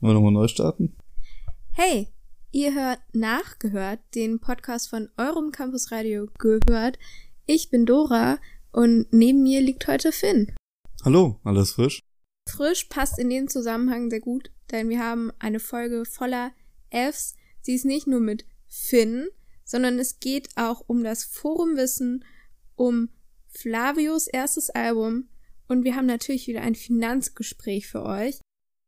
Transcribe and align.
Wollen 0.00 0.12
wir 0.12 0.14
nochmal 0.14 0.32
neu 0.32 0.46
starten? 0.46 0.96
Hey, 1.72 2.06
ihr 2.52 2.72
hört 2.72 3.00
nachgehört, 3.12 3.98
den 4.14 4.38
Podcast 4.38 4.88
von 4.88 5.08
eurem 5.16 5.50
Campus 5.50 5.90
Radio 5.90 6.28
gehört. 6.38 7.00
Ich 7.46 7.68
bin 7.70 7.84
Dora 7.84 8.38
und 8.70 9.12
neben 9.12 9.42
mir 9.42 9.60
liegt 9.60 9.88
heute 9.88 10.12
Finn. 10.12 10.54
Hallo, 11.04 11.40
alles 11.42 11.72
frisch? 11.72 11.98
Frisch 12.48 12.84
passt 12.84 13.18
in 13.18 13.28
dem 13.28 13.48
Zusammenhang 13.48 14.08
sehr 14.08 14.20
gut, 14.20 14.52
denn 14.70 14.88
wir 14.88 15.00
haben 15.00 15.32
eine 15.40 15.58
Folge 15.58 16.04
voller 16.04 16.52
Fs. 16.90 17.34
Sie 17.60 17.74
ist 17.74 17.84
nicht 17.84 18.06
nur 18.06 18.20
mit 18.20 18.46
Finn, 18.68 19.26
sondern 19.64 19.98
es 19.98 20.20
geht 20.20 20.48
auch 20.54 20.84
um 20.86 21.02
das 21.02 21.24
Forumwissen, 21.24 22.24
um 22.76 23.08
Flavios 23.48 24.28
erstes 24.28 24.70
Album 24.70 25.28
und 25.66 25.82
wir 25.82 25.96
haben 25.96 26.06
natürlich 26.06 26.46
wieder 26.46 26.60
ein 26.60 26.76
Finanzgespräch 26.76 27.88
für 27.88 28.04
euch. 28.04 28.38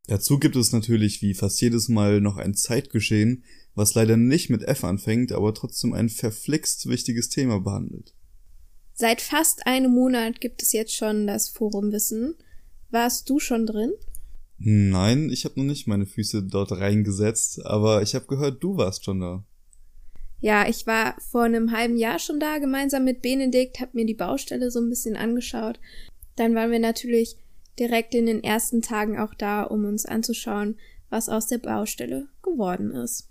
Dazu 0.07 0.39
gibt 0.39 0.57
es 0.57 0.73
natürlich 0.73 1.23
wie 1.23 1.35
fast 1.35 1.61
jedes 1.61 1.89
Mal 1.89 2.21
noch 2.21 2.37
ein 2.37 2.55
Zeitgeschehen, 2.55 3.45
was 3.74 3.95
leider 3.95 4.16
nicht 4.16 4.51
mit 4.51 4.62
F 4.62 4.84
anfängt, 4.84 5.33
aber 5.33 5.55
trotzdem 5.55 5.93
ein 5.93 6.09
verflixt 6.09 6.88
wichtiges 6.88 7.29
Thema 7.29 7.61
behandelt. 7.61 8.15
Seit 8.93 9.21
fast 9.21 9.66
einem 9.66 9.93
Monat 9.93 10.41
gibt 10.41 10.62
es 10.62 10.73
jetzt 10.73 10.95
schon 10.95 11.27
das 11.27 11.48
Forumwissen. 11.48 12.34
Warst 12.91 13.30
du 13.30 13.38
schon 13.38 13.66
drin? 13.66 13.93
Nein, 14.59 15.30
ich 15.30 15.47
habe 15.47 15.59
noch 15.59 15.65
nicht 15.65 15.87
meine 15.87 16.05
Füße 16.05 16.43
dort 16.43 16.73
reingesetzt, 16.73 17.65
aber 17.65 18.02
ich 18.02 18.15
habe 18.15 18.27
gehört, 18.27 18.62
du 18.62 18.77
warst 18.77 19.05
schon 19.05 19.21
da. 19.21 19.45
Ja, 20.41 20.69
ich 20.69 20.87
war 20.87 21.16
vor 21.30 21.45
einem 21.45 21.73
halben 21.73 21.96
Jahr 21.96 22.19
schon 22.19 22.41
da, 22.41 22.59
gemeinsam 22.59 23.05
mit 23.05 23.23
Benedikt, 23.23 23.80
hab 23.80 23.95
mir 23.95 24.05
die 24.05 24.15
Baustelle 24.15 24.71
so 24.71 24.80
ein 24.80 24.88
bisschen 24.88 25.16
angeschaut. 25.16 25.80
Dann 26.37 26.55
waren 26.55 26.71
wir 26.71 26.79
natürlich 26.79 27.37
direkt 27.80 28.15
in 28.15 28.27
den 28.27 28.45
ersten 28.45 28.83
Tagen 28.83 29.19
auch 29.19 29.34
da, 29.34 29.62
um 29.62 29.84
uns 29.84 30.07
anzuschauen, 30.07 30.79
was 31.09 31.29
aus 31.29 31.48
der 31.48 31.59
Baustelle 31.59 32.29
geworden 32.43 32.93
ist. 32.93 33.29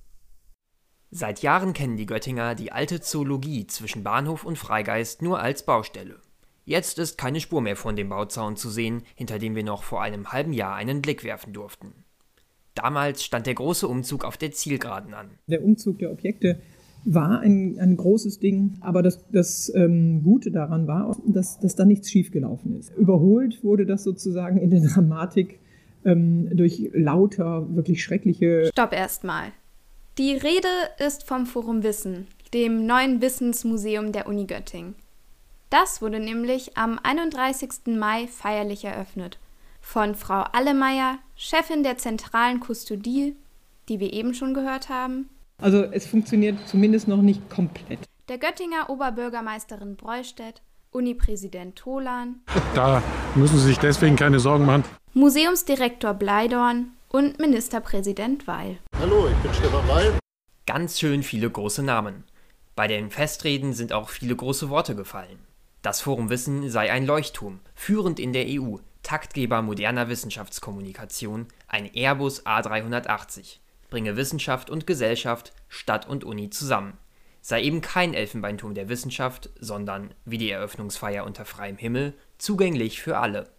Seit 1.12 1.42
Jahren 1.42 1.74
kennen 1.74 1.98
die 1.98 2.06
Göttinger 2.06 2.54
die 2.56 2.72
alte 2.72 3.00
Zoologie 3.00 3.66
zwischen 3.68 4.04
Bahnhof 4.04 4.44
und 4.44 4.58
Freigeist 4.58 5.22
nur 5.22 5.40
als 5.40 5.64
Baustelle. 5.64 6.20
Jetzt 6.66 7.00
ist 7.00 7.18
keine 7.18 7.40
Spur 7.40 7.62
mehr 7.62 7.76
von 7.76 7.96
dem 7.96 8.10
Bauzaun 8.10 8.58
zu 8.58 8.70
sehen, 8.70 9.04
hinter 9.16 9.40
dem 9.40 9.56
wir 9.56 9.64
noch 9.64 9.84
vor 9.84 10.04
einem 10.04 10.32
halben 10.32 10.54
Jahr 10.54 10.76
einen 10.76 11.02
Blick 11.02 11.24
werfen 11.24 11.54
durften. 11.54 12.04
Damals 12.76 13.24
stand 13.24 13.48
der 13.48 13.56
große 13.56 13.88
Umzug 13.88 14.24
auf 14.24 14.38
der 14.38 14.52
Zielgeraden 14.52 15.14
an. 15.14 15.40
Der 15.48 15.64
Umzug 15.64 15.98
der 15.98 16.12
Objekte 16.12 16.62
war 17.14 17.40
ein, 17.40 17.78
ein 17.80 17.98
großes 17.98 18.40
Ding, 18.40 18.74
aber 18.82 19.02
das, 19.02 19.26
das 19.32 19.72
ähm, 19.74 20.22
Gute 20.24 20.52
daran 20.52 20.88
war, 20.88 21.18
dass, 21.26 21.60
dass 21.60 21.76
da 21.76 21.84
nichts 21.84 22.12
schiefgelaufen 22.12 22.78
ist. 22.78 22.96
Überholt 22.96 23.64
wurde 23.64 23.86
das 23.86 24.04
sozusagen 24.04 24.58
in 24.58 24.70
der 24.70 24.82
Dramatik 24.82 25.60
ähm, 26.06 26.56
durch 26.56 26.90
lauter, 26.94 27.68
wirklich 27.76 28.04
schreckliche. 28.04 28.70
Stopp 28.72 28.94
erstmal. 28.94 29.48
Die 30.20 30.34
Rede 30.34 30.68
ist 31.06 31.24
vom 31.24 31.48
Forum 31.48 31.82
Wissen, 31.82 32.28
dem 32.54 32.86
neuen 32.86 33.22
Wissensmuseum 33.22 34.12
der 34.12 34.28
Uni 34.28 34.46
Göttingen. 34.46 34.94
Das 35.72 36.02
wurde 36.02 36.20
nämlich 36.20 36.78
am 36.78 37.00
31. 37.02 37.98
Mai 37.98 38.28
feierlich 38.28 38.86
eröffnet. 38.86 39.40
Von 39.82 40.14
Frau 40.14 40.44
Allemeyer, 40.52 41.18
Chefin 41.36 41.84
der 41.84 41.98
zentralen 41.98 42.60
Kustodie, 42.60 43.36
die 43.88 44.00
wir 44.00 44.14
eben 44.14 44.34
schon 44.34 44.54
gehört 44.54 44.90
haben, 44.90 45.30
also 45.62 45.84
es 45.84 46.08
funktioniert 46.08 46.58
zumindest 46.68 47.08
noch 47.08 47.22
nicht 47.22 47.50
komplett. 47.50 48.00
Der 48.28 48.38
Göttinger 48.38 48.90
Oberbürgermeisterin 48.90 49.96
Breustedt, 49.96 50.62
Unipräsident 50.92 51.76
Tolan. 51.76 52.42
Da 52.74 53.04
müssen 53.36 53.58
Sie 53.58 53.68
sich 53.68 53.78
deswegen 53.78 54.16
keine 54.16 54.40
Sorgen 54.40 54.66
machen. 54.66 54.84
Museumsdirektor 55.14 56.14
Bleidorn 56.14 56.92
und 57.10 57.40
Ministerpräsident 57.40 58.48
Weil. 58.48 58.78
Hallo, 59.00 59.28
ich 59.28 59.38
bin 59.38 59.54
Stefan 59.54 59.88
Weil. 59.88 60.20
Ganz 60.66 61.00
schön 61.00 61.24
viele 61.24 61.50
große 61.50 61.84
Namen. 61.84 62.24
Bei 62.76 62.88
den 62.88 63.10
Festreden 63.10 63.74
sind 63.74 63.92
auch 63.92 64.10
viele 64.10 64.36
große 64.36 64.70
Worte 64.70 64.96
gefallen. 64.96 65.40
Das 65.82 66.02
Forum 66.02 66.30
Wissen 66.30 66.70
sei 66.70 66.92
ein 66.92 67.06
Leuchtturm, 67.06 67.60
führend 67.74 68.20
in 68.20 68.34
der 68.34 68.46
EU, 68.48 68.78
Taktgeber 69.02 69.62
moderner 69.62 70.10
Wissenschaftskommunikation, 70.10 71.48
ein 71.68 71.90
Airbus 71.94 72.46
A380 72.46 73.60
bringe 73.90 74.16
Wissenschaft 74.18 74.70
und 74.70 74.88
Gesellschaft, 74.88 75.54
Stadt 75.68 76.08
und 76.08 76.24
Uni 76.24 76.50
zusammen. 76.50 76.98
Sei 77.42 77.64
eben 77.64 77.82
kein 77.82 78.14
Elfenbeinturm 78.14 78.74
der 78.74 78.90
Wissenschaft, 78.90 79.50
sondern, 79.60 80.14
wie 80.26 80.38
die 80.38 80.52
Eröffnungsfeier 80.52 81.26
unter 81.26 81.46
freiem 81.46 81.78
Himmel, 81.78 82.14
zugänglich 82.38 83.02
für 83.02 83.18
alle. 83.18 83.50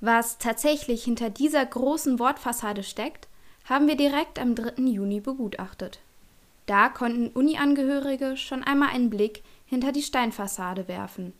Was 0.00 0.38
tatsächlich 0.38 1.04
hinter 1.04 1.30
dieser 1.30 1.64
großen 1.64 2.18
Wortfassade 2.18 2.82
steckt, 2.82 3.28
haben 3.64 3.86
wir 3.86 3.96
direkt 3.96 4.38
am 4.38 4.54
3. 4.54 4.82
Juni 4.82 5.20
begutachtet. 5.20 6.00
Da 6.66 6.88
konnten 6.88 7.28
Uni-Angehörige 7.28 8.36
schon 8.36 8.62
einmal 8.62 8.90
einen 8.90 9.10
Blick 9.10 9.42
hinter 9.66 9.92
die 9.92 10.02
Steinfassade 10.02 10.88
werfen. 10.88 11.32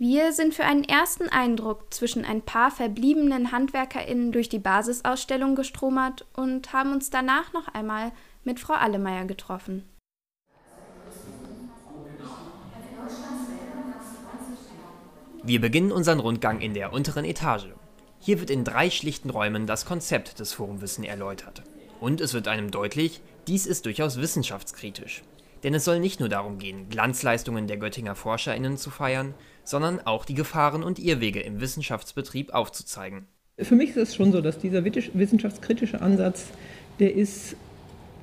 Wir 0.00 0.32
sind 0.32 0.54
für 0.54 0.62
einen 0.62 0.84
ersten 0.84 1.28
Eindruck 1.28 1.92
zwischen 1.92 2.24
ein 2.24 2.40
paar 2.40 2.70
verbliebenen 2.70 3.50
HandwerkerInnen 3.50 4.30
durch 4.30 4.48
die 4.48 4.60
Basisausstellung 4.60 5.56
gestromert 5.56 6.24
und 6.36 6.72
haben 6.72 6.92
uns 6.92 7.10
danach 7.10 7.52
noch 7.52 7.66
einmal 7.66 8.12
mit 8.44 8.60
Frau 8.60 8.74
Allemeyer 8.74 9.24
getroffen. 9.24 9.88
Wir 15.42 15.60
beginnen 15.60 15.90
unseren 15.90 16.20
Rundgang 16.20 16.60
in 16.60 16.74
der 16.74 16.92
unteren 16.92 17.24
Etage. 17.24 17.66
Hier 18.20 18.38
wird 18.38 18.50
in 18.50 18.62
drei 18.62 18.90
schlichten 18.90 19.30
Räumen 19.30 19.66
das 19.66 19.84
Konzept 19.84 20.38
des 20.38 20.52
Forumwissen 20.52 21.02
erläutert. 21.02 21.64
Und 21.98 22.20
es 22.20 22.34
wird 22.34 22.46
einem 22.46 22.70
deutlich, 22.70 23.20
dies 23.48 23.66
ist 23.66 23.84
durchaus 23.84 24.20
wissenschaftskritisch. 24.20 25.24
Denn 25.62 25.74
es 25.74 25.84
soll 25.84 26.00
nicht 26.00 26.20
nur 26.20 26.28
darum 26.28 26.58
gehen, 26.58 26.88
Glanzleistungen 26.88 27.66
der 27.66 27.78
Göttinger 27.78 28.14
ForscherInnen 28.14 28.76
zu 28.76 28.90
feiern, 28.90 29.34
sondern 29.64 30.00
auch 30.00 30.24
die 30.24 30.34
Gefahren 30.34 30.82
und 30.82 30.98
Irrwege 30.98 31.40
im 31.40 31.60
Wissenschaftsbetrieb 31.60 32.54
aufzuzeigen. 32.54 33.26
Für 33.58 33.74
mich 33.74 33.90
ist 33.90 33.96
es 33.96 34.14
schon 34.14 34.30
so, 34.32 34.40
dass 34.40 34.58
dieser 34.58 34.84
wissenschaftskritische 34.84 36.00
Ansatz, 36.00 36.46
der 37.00 37.14
ist 37.14 37.56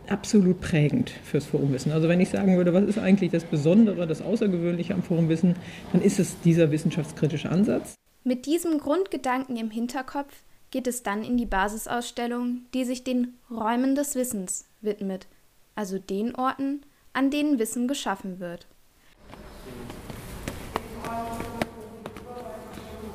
absolut 0.07 0.62
prägend 0.62 1.09
fürs 1.09 1.46
Forumwissen. 1.46 1.91
Also 1.91 2.07
wenn 2.07 2.22
ich 2.22 2.29
sagen 2.29 2.56
würde, 2.57 2.73
was 2.73 2.84
ist 2.84 3.00
eigentlich 3.00 3.31
das 3.31 3.44
Besondere, 3.44 4.07
das 4.07 4.22
Außergewöhnliche 4.22 4.94
am 4.94 5.03
Forumwissen, 5.03 5.56
dann 5.91 6.02
ist 6.02 6.19
es 6.19 6.40
dieser 6.41 6.72
wissenschaftskritische 6.72 7.50
Ansatz. 7.50 7.96
Mit 8.23 8.46
diesem 8.46 8.78
Grundgedanken 8.79 9.57
im 9.57 9.72
Hinterkopf 9.72 10.34
geht 10.72 10.88
es 10.88 11.03
dann 11.03 11.23
in 11.23 11.38
die 11.38 11.46
Basisausstellung, 11.46 12.62
die 12.73 12.85
sich 12.85 13.03
den 13.03 13.35
Räumen 13.50 13.96
des 13.96 14.16
Wissens 14.16 14.66
widmet, 14.81 15.28
also 15.75 16.00
den 16.00 16.35
Orten, 16.35 16.81
an 17.15 17.31
denen 17.31 17.57
Wissen 17.57 17.87
geschaffen 17.87 18.39
wird. 18.39 18.67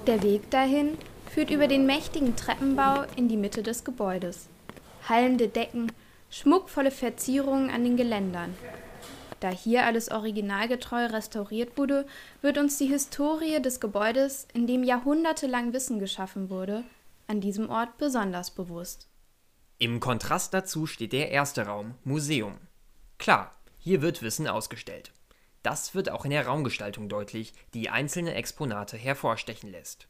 Der 0.07 0.23
Weg 0.23 0.51
dahin 0.51 0.97
führt 1.31 1.51
über 1.51 1.69
den 1.69 1.87
mächtigen 1.87 2.35
Treppenbau 2.35 3.05
in 3.15 3.29
die 3.29 3.37
Mitte 3.37 3.63
des 3.63 3.85
Gebäudes. 3.85 4.49
Hallende 5.09 5.49
Decken, 5.49 5.93
schmuckvolle 6.31 6.91
Verzierungen 6.91 7.71
an 7.71 7.85
den 7.85 7.97
Geländern. 7.97 8.55
Da 9.39 9.51
hier 9.51 9.85
alles 9.87 10.11
originalgetreu 10.11 11.07
restauriert 11.07 11.79
wurde, 11.79 12.07
wird 12.43 12.59
uns 12.59 12.79
die 12.79 12.87
Historie 12.87 13.61
des 13.61 13.81
Gebäudes, 13.81 14.47
in 14.53 14.67
dem 14.67 14.83
jahrhundertelang 14.83 15.73
Wissen 15.73 15.99
geschaffen 15.99 16.51
wurde, 16.51 16.85
an 17.27 17.41
diesem 17.41 17.71
Ort 17.71 17.97
besonders 17.99 18.51
bewusst. 18.51 19.09
Im 19.79 20.01
Kontrast 20.01 20.53
dazu 20.53 20.87
steht 20.87 21.13
der 21.13 21.31
erste 21.31 21.67
Raum, 21.67 21.95
Museum. 22.05 22.59
Klar, 23.19 23.55
hier 23.81 24.03
wird 24.03 24.23
Wissen 24.23 24.47
ausgestellt. 24.47 25.13
Das 25.63 25.95
wird 25.95 26.11
auch 26.11 26.25
in 26.25 26.31
der 26.31 26.47
Raumgestaltung 26.47 27.09
deutlich, 27.09 27.53
die 27.75 27.91
einzelne 27.91 28.35
Exponate 28.35 28.97
hervorstechen 28.97 29.71
lässt. 29.71 30.07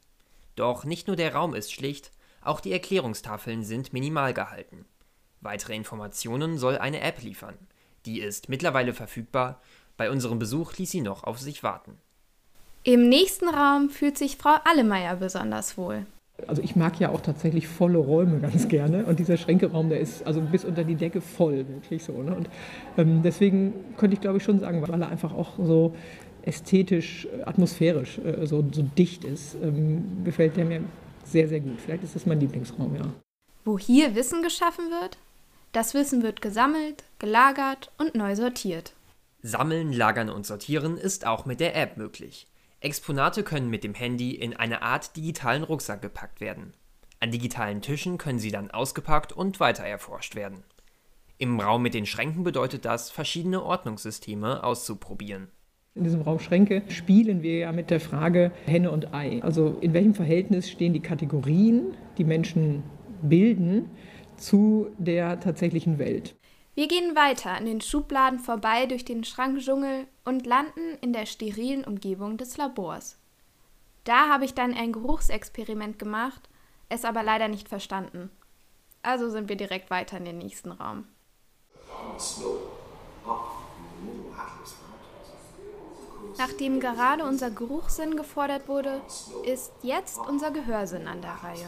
Doch 0.55 0.83
nicht 0.83 1.07
nur 1.07 1.15
der 1.15 1.33
Raum 1.33 1.55
ist 1.55 1.73
schlicht, 1.73 2.11
auch 2.41 2.59
die 2.59 2.71
Erklärungstafeln 2.71 3.63
sind 3.63 3.93
minimal 3.93 4.33
gehalten. 4.33 4.85
Weitere 5.41 5.75
Informationen 5.75 6.57
soll 6.57 6.77
eine 6.77 7.01
App 7.01 7.21
liefern. 7.21 7.57
Die 8.05 8.19
ist 8.21 8.49
mittlerweile 8.49 8.93
verfügbar, 8.93 9.61
bei 9.97 10.09
unserem 10.09 10.39
Besuch 10.39 10.75
ließ 10.77 10.91
sie 10.91 11.01
noch 11.01 11.23
auf 11.23 11.39
sich 11.39 11.63
warten. 11.63 11.97
Im 12.83 13.09
nächsten 13.09 13.47
Raum 13.47 13.89
fühlt 13.89 14.17
sich 14.17 14.37
Frau 14.37 14.57
Allemeyer 14.63 15.15
besonders 15.15 15.77
wohl. 15.77 16.05
Also 16.47 16.61
ich 16.61 16.75
mag 16.75 16.99
ja 16.99 17.09
auch 17.09 17.21
tatsächlich 17.21 17.67
volle 17.67 17.97
Räume 17.97 18.39
ganz 18.39 18.67
gerne 18.67 19.05
und 19.05 19.19
dieser 19.19 19.37
Schränkeraum, 19.37 19.89
der 19.89 19.99
ist 19.99 20.25
also 20.25 20.41
bis 20.41 20.65
unter 20.65 20.83
die 20.83 20.95
Decke 20.95 21.21
voll, 21.21 21.65
wirklich 21.67 22.03
so. 22.03 22.21
Ne? 22.21 22.35
Und 22.35 22.49
ähm, 22.97 23.21
deswegen 23.23 23.73
könnte 23.97 24.15
ich 24.15 24.21
glaube 24.21 24.37
ich 24.37 24.43
schon 24.43 24.59
sagen, 24.59 24.81
weil 24.81 25.01
er 25.01 25.09
einfach 25.09 25.33
auch 25.33 25.53
so 25.57 25.95
ästhetisch, 26.43 27.27
atmosphärisch 27.45 28.17
äh, 28.19 28.45
so, 28.45 28.63
so 28.71 28.81
dicht 28.81 29.23
ist, 29.23 29.55
ähm, 29.61 30.23
gefällt 30.23 30.57
der 30.57 30.65
mir 30.65 30.81
sehr, 31.23 31.47
sehr 31.47 31.59
gut. 31.59 31.79
Vielleicht 31.79 32.03
ist 32.03 32.15
das 32.15 32.25
mein 32.25 32.39
Lieblingsraum, 32.39 32.95
ja. 32.95 33.03
Wo 33.63 33.77
hier 33.77 34.15
Wissen 34.15 34.41
geschaffen 34.41 34.85
wird, 34.89 35.17
das 35.71 35.93
Wissen 35.93 36.23
wird 36.23 36.41
gesammelt, 36.41 37.03
gelagert 37.19 37.91
und 37.97 38.15
neu 38.15 38.35
sortiert. 38.35 38.93
Sammeln, 39.43 39.93
lagern 39.93 40.29
und 40.29 40.45
sortieren 40.45 40.97
ist 40.97 41.25
auch 41.25 41.45
mit 41.45 41.59
der 41.59 41.75
App 41.75 41.97
möglich. 41.97 42.47
Exponate 42.83 43.43
können 43.43 43.69
mit 43.69 43.83
dem 43.83 43.93
Handy 43.93 44.31
in 44.31 44.55
eine 44.55 44.81
Art 44.81 45.15
digitalen 45.15 45.61
Rucksack 45.61 46.01
gepackt 46.01 46.41
werden. 46.41 46.73
An 47.19 47.29
digitalen 47.29 47.81
Tischen 47.81 48.17
können 48.17 48.39
sie 48.39 48.49
dann 48.49 48.71
ausgepackt 48.71 49.31
und 49.31 49.59
weiter 49.59 49.83
erforscht 49.83 50.35
werden. 50.35 50.63
Im 51.37 51.59
Raum 51.59 51.83
mit 51.83 51.93
den 51.93 52.07
Schränken 52.07 52.43
bedeutet 52.43 52.85
das, 52.85 53.11
verschiedene 53.11 53.61
Ordnungssysteme 53.61 54.63
auszuprobieren. 54.63 55.49
In 55.93 56.05
diesem 56.05 56.21
Raum 56.21 56.39
Schränke 56.39 56.81
spielen 56.87 57.43
wir 57.43 57.59
ja 57.59 57.71
mit 57.71 57.91
der 57.91 57.99
Frage 57.99 58.51
Henne 58.65 58.89
und 58.89 59.13
Ei. 59.13 59.43
Also 59.43 59.77
in 59.81 59.93
welchem 59.93 60.15
Verhältnis 60.15 60.67
stehen 60.67 60.93
die 60.93 61.01
Kategorien, 61.01 61.93
die 62.17 62.23
Menschen 62.23 62.81
bilden, 63.21 63.91
zu 64.37 64.87
der 64.97 65.39
tatsächlichen 65.39 65.99
Welt. 65.99 66.35
Wir 66.73 66.87
gehen 66.87 67.15
weiter 67.15 67.51
an 67.51 67.65
den 67.65 67.81
Schubladen 67.81 68.39
vorbei 68.39 68.85
durch 68.85 69.03
den 69.03 69.25
Schrankdschungel 69.25 70.07
und 70.23 70.45
landen 70.45 70.97
in 71.01 71.11
der 71.11 71.25
sterilen 71.25 71.83
Umgebung 71.83 72.37
des 72.37 72.55
Labors. 72.55 73.17
Da 74.05 74.29
habe 74.29 74.45
ich 74.45 74.53
dann 74.53 74.73
ein 74.73 74.93
Geruchsexperiment 74.93 75.99
gemacht, 75.99 76.49
es 76.87 77.03
aber 77.03 77.23
leider 77.23 77.49
nicht 77.49 77.67
verstanden. 77.67 78.31
Also 79.03 79.29
sind 79.29 79.49
wir 79.49 79.57
direkt 79.57 79.89
weiter 79.89 80.17
in 80.17 80.25
den 80.25 80.37
nächsten 80.37 80.71
Raum. 80.71 81.05
Nachdem 86.37 86.79
gerade 86.79 87.25
unser 87.25 87.51
Geruchssinn 87.51 88.15
gefordert 88.15 88.67
wurde, 88.67 89.01
ist 89.43 89.71
jetzt 89.81 90.17
unser 90.17 90.51
Gehörsinn 90.51 91.07
an 91.07 91.21
der 91.21 91.33
Reihe. 91.33 91.67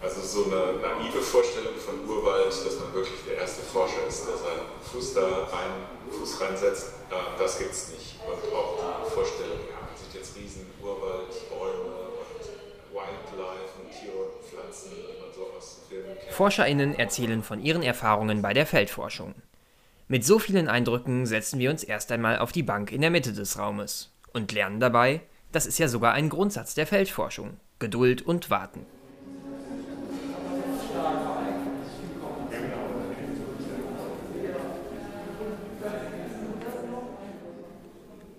Also 0.00 0.20
so 0.20 0.44
eine 0.44 0.78
naive 0.78 1.20
Vorstellung 1.20 1.74
von 1.74 2.08
Urwald, 2.08 2.48
dass 2.48 2.78
man 2.78 2.94
wirklich 2.94 3.18
der 3.26 3.38
erste 3.38 3.62
Forscher 3.62 4.06
ist, 4.08 4.26
der 4.26 4.36
seinen 4.36 4.66
Fuß 4.80 5.14
da 5.14 5.26
rein, 5.50 5.72
Fuß 6.10 6.40
reinsetzt, 6.40 6.92
das 7.38 7.58
gibt 7.58 7.72
es 7.72 7.88
nicht. 7.90 8.16
Und 8.24 8.54
auch 8.54 9.04
die 9.04 9.10
Vorstellung, 9.10 9.58
ja, 9.70 9.80
man 9.80 9.96
sieht 9.96 10.14
jetzt 10.14 10.36
riesen 10.36 10.66
Urwald, 10.80 11.28
Bäume 11.50 12.14
und 12.14 12.94
Wildlife 12.94 13.74
und 13.82 13.90
Tiere 13.90 14.16
und 14.16 14.44
Pflanzen, 14.44 14.92
wie 14.92 15.20
man 15.20 15.32
so. 15.34 15.48
ForscherInnen 16.30 16.98
erzählen 16.98 17.42
von 17.42 17.60
ihren 17.60 17.82
Erfahrungen 17.82 18.42
bei 18.42 18.54
der 18.54 18.66
Feldforschung. 18.66 19.34
Mit 20.06 20.24
so 20.24 20.38
vielen 20.38 20.68
Eindrücken 20.68 21.26
setzen 21.26 21.58
wir 21.58 21.70
uns 21.70 21.82
erst 21.82 22.12
einmal 22.12 22.38
auf 22.38 22.52
die 22.52 22.62
Bank 22.62 22.92
in 22.92 23.00
der 23.00 23.10
Mitte 23.10 23.32
des 23.32 23.58
Raumes 23.58 24.10
und 24.32 24.52
lernen 24.52 24.80
dabei, 24.80 25.22
das 25.50 25.66
ist 25.66 25.78
ja 25.78 25.88
sogar 25.88 26.12
ein 26.12 26.28
Grundsatz 26.28 26.74
der 26.74 26.86
Feldforschung, 26.86 27.58
Geduld 27.78 28.22
und 28.22 28.48
Warten. 28.50 28.86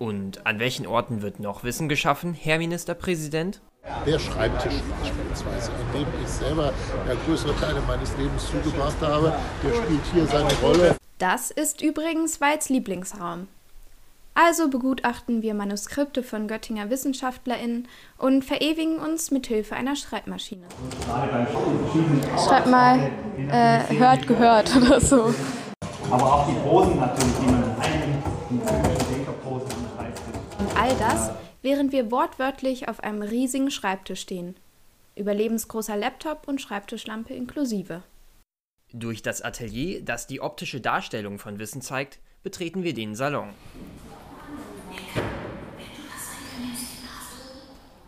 Und 0.00 0.46
an 0.46 0.58
welchen 0.58 0.86
Orten 0.86 1.20
wird 1.20 1.40
noch 1.40 1.62
Wissen 1.62 1.90
geschaffen, 1.90 2.32
Herr 2.32 2.56
Ministerpräsident? 2.56 3.60
Der 4.06 4.18
Schreibtisch 4.18 4.72
beispielsweise, 4.98 5.72
an 5.72 5.92
dem 5.92 6.06
ich 6.22 6.28
selber 6.28 6.72
größere 7.26 7.54
Teile 7.56 7.82
meines 7.86 8.16
Lebens 8.16 8.46
zugebracht 8.50 8.96
habe, 9.02 9.34
der 9.62 9.74
spielt 9.74 10.00
hier 10.14 10.26
seine 10.26 10.50
Rolle. 10.62 10.96
Das 11.18 11.50
ist 11.50 11.82
übrigens 11.82 12.40
Weids 12.40 12.70
Lieblingsraum. 12.70 13.48
Also 14.32 14.70
begutachten 14.70 15.42
wir 15.42 15.52
Manuskripte 15.52 16.22
von 16.22 16.48
Göttinger 16.48 16.88
WissenschaftlerInnen 16.88 17.86
und 18.16 18.42
verewigen 18.42 18.96
uns 19.00 19.30
mit 19.30 19.48
Hilfe 19.48 19.74
einer 19.74 19.96
Schreibmaschine. 19.96 20.64
Schreib 22.42 22.66
mal, 22.68 23.10
äh, 23.50 23.98
hört, 23.98 24.26
gehört 24.26 24.74
oder 24.74 24.98
so. 24.98 25.34
Aber 26.10 26.24
auch 26.24 26.46
die 26.48 26.54
Posen 26.66 26.98
natürlich, 26.98 27.34
die 27.38 27.50
man 27.50 27.76
einnimmt, 27.82 28.99
all 30.80 30.96
das, 30.96 31.30
während 31.60 31.92
wir 31.92 32.10
wortwörtlich 32.10 32.88
auf 32.88 33.00
einem 33.00 33.20
riesigen 33.20 33.70
Schreibtisch 33.70 34.22
stehen. 34.22 34.56
Überlebensgroßer 35.14 35.94
Laptop 35.94 36.48
und 36.48 36.60
Schreibtischlampe 36.60 37.34
inklusive. 37.34 38.02
Durch 38.92 39.20
das 39.20 39.42
Atelier, 39.42 40.02
das 40.02 40.26
die 40.26 40.40
optische 40.40 40.80
Darstellung 40.80 41.38
von 41.38 41.58
Wissen 41.58 41.82
zeigt, 41.82 42.18
betreten 42.42 42.82
wir 42.82 42.94
den 42.94 43.14
Salon. 43.14 43.50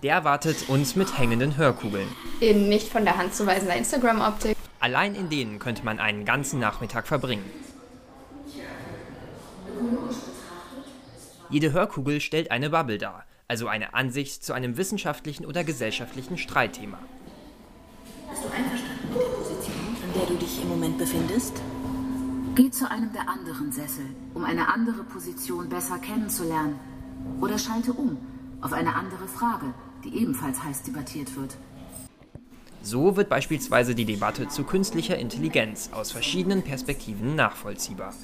Der 0.02 0.14
erwartet 0.14 0.68
uns 0.68 0.96
mit 0.96 1.18
hängenden 1.18 1.58
Hörkugeln. 1.58 2.08
In 2.40 2.70
nicht 2.70 2.88
von 2.88 3.04
der 3.04 3.18
Hand 3.18 3.34
zu 3.34 3.46
weisender 3.46 3.76
Instagram-Optik. 3.76 4.56
Allein 4.80 5.14
in 5.14 5.28
denen 5.28 5.58
könnte 5.58 5.84
man 5.84 6.00
einen 6.00 6.24
ganzen 6.24 6.58
Nachmittag 6.58 7.06
verbringen. 7.06 7.44
Jede 11.52 11.74
Hörkugel 11.74 12.22
stellt 12.22 12.50
eine 12.50 12.70
Bubble 12.70 12.96
dar, 12.96 13.26
also 13.46 13.66
eine 13.66 13.92
Ansicht 13.92 14.42
zu 14.42 14.54
einem 14.54 14.78
wissenschaftlichen 14.78 15.44
oder 15.44 15.64
gesellschaftlichen 15.64 16.38
Streitthema. 16.38 16.98
Bist 18.30 18.42
du 18.42 18.48
einverstanden 18.48 19.08
mit 19.12 19.20
der 19.20 19.28
Position, 19.28 19.96
in 20.02 20.18
der 20.18 20.26
du 20.28 20.34
dich 20.36 20.62
im 20.62 20.68
Moment 20.70 20.96
befindest? 20.96 21.60
Geh 22.54 22.70
zu 22.70 22.90
einem 22.90 23.12
der 23.12 23.28
anderen 23.28 23.70
Sessel, 23.70 24.06
um 24.32 24.46
eine 24.46 24.72
andere 24.72 25.04
Position 25.04 25.68
besser 25.68 25.98
kennenzulernen. 25.98 26.80
Oder 27.42 27.58
schalte 27.58 27.92
um 27.92 28.16
auf 28.62 28.72
eine 28.72 28.94
andere 28.94 29.28
Frage, 29.28 29.74
die 30.04 30.16
ebenfalls 30.22 30.64
heiß 30.64 30.84
debattiert 30.84 31.36
wird. 31.36 31.58
So 32.80 33.16
wird 33.16 33.28
beispielsweise 33.28 33.94
die 33.94 34.06
Debatte 34.06 34.48
zu 34.48 34.64
künstlicher 34.64 35.18
Intelligenz 35.18 35.90
aus 35.92 36.12
verschiedenen 36.12 36.62
Perspektiven 36.62 37.36
nachvollziehbar. 37.36 38.14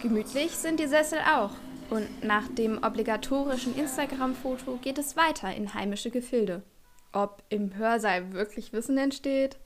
Gemütlich 0.00 0.52
sind 0.52 0.78
die 0.78 0.86
Sessel 0.86 1.18
auch. 1.36 1.50
Und 1.90 2.24
nach 2.24 2.48
dem 2.48 2.82
obligatorischen 2.82 3.76
Instagram-Foto 3.76 4.78
geht 4.82 4.98
es 4.98 5.16
weiter 5.16 5.54
in 5.54 5.74
heimische 5.74 6.10
Gefilde. 6.10 6.62
Ob 7.12 7.42
im 7.48 7.76
Hörsaal 7.76 8.32
wirklich 8.32 8.72
Wissen 8.72 8.98
entsteht? 8.98 9.58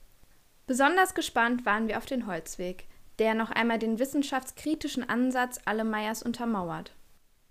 Besonders 0.67 1.15
gespannt 1.15 1.65
waren 1.65 1.87
wir 1.87 1.97
auf 1.97 2.05
den 2.05 2.27
Holzweg, 2.27 2.87
der 3.19 3.33
noch 3.33 3.49
einmal 3.51 3.79
den 3.79 3.99
wissenschaftskritischen 3.99 5.07
Ansatz 5.07 5.59
Allemeyers 5.65 6.23
untermauert. 6.23 6.95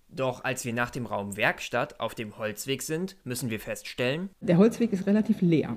Doch 0.08 0.42
als 0.42 0.64
wir 0.64 0.72
nach 0.72 0.90
dem 0.90 1.06
Raum 1.06 1.36
Werkstatt 1.36 2.00
auf 2.00 2.14
dem 2.14 2.38
Holzweg 2.38 2.82
sind, 2.82 3.16
müssen 3.24 3.50
wir 3.50 3.60
feststellen, 3.60 4.30
Der 4.40 4.56
Holzweg 4.56 4.92
ist 4.92 5.06
relativ 5.06 5.40
leer, 5.40 5.76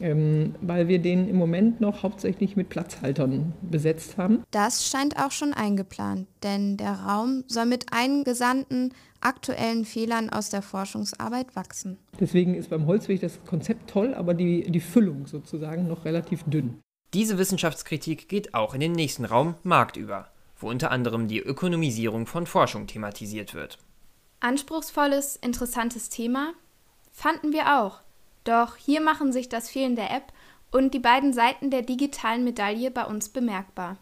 weil 0.00 0.88
wir 0.88 0.98
den 0.98 1.28
im 1.28 1.36
Moment 1.36 1.80
noch 1.80 2.02
hauptsächlich 2.02 2.56
mit 2.56 2.68
Platzhaltern 2.68 3.52
besetzt 3.62 4.16
haben. 4.16 4.42
Das 4.50 4.86
scheint 4.88 5.18
auch 5.18 5.30
schon 5.30 5.52
eingeplant, 5.52 6.26
denn 6.42 6.76
der 6.76 6.94
Raum 6.94 7.44
soll 7.46 7.66
mit 7.66 7.92
eingesandten 7.92 8.92
aktuellen 9.20 9.84
Fehlern 9.84 10.30
aus 10.30 10.50
der 10.50 10.62
Forschungsarbeit 10.62 11.54
wachsen. 11.54 11.98
Deswegen 12.18 12.54
ist 12.54 12.70
beim 12.70 12.86
Holzweg 12.86 13.20
das 13.20 13.38
Konzept 13.44 13.90
toll, 13.90 14.14
aber 14.14 14.34
die, 14.34 14.70
die 14.70 14.80
Füllung 14.80 15.26
sozusagen 15.26 15.86
noch 15.86 16.04
relativ 16.04 16.42
dünn. 16.44 16.80
diese 17.12 17.38
Wissenschaftskritik 17.38 18.28
geht 18.28 18.54
auch 18.54 18.72
in 18.74 18.80
den 18.80 18.92
nächsten 18.92 19.24
Raum 19.24 19.56
Markt 19.62 19.96
über, 19.96 20.30
wo 20.56 20.68
unter 20.70 20.90
anderem 20.90 21.28
die 21.28 21.40
Ökonomisierung 21.40 22.26
von 22.26 22.46
Forschung 22.46 22.86
thematisiert 22.86 23.54
wird. 23.54 23.78
Anspruchsvolles, 24.40 25.36
interessantes 25.36 26.08
Thema? 26.08 26.54
Fanden 27.12 27.52
wir 27.52 27.80
auch. 27.80 28.00
Doch 28.44 28.76
hier 28.76 29.00
machen 29.00 29.32
sich 29.32 29.48
das 29.48 29.68
Fehlen 29.68 29.96
der 29.96 30.10
App 30.10 30.32
und 30.70 30.94
die 30.94 30.98
beiden 30.98 31.32
Seiten 31.32 31.70
der 31.70 31.82
digitalen 31.82 32.44
Medaille 32.44 32.90
bei 32.90 33.04
uns 33.04 33.28
bemerkbar. 33.28 33.96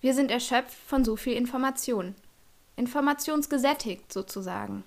Wir 0.00 0.14
sind 0.14 0.30
erschöpft 0.30 0.74
von 0.74 1.04
so 1.04 1.16
viel 1.16 1.34
Information. 1.34 2.14
Informationsgesättigt 2.76 4.12
sozusagen. 4.12 4.84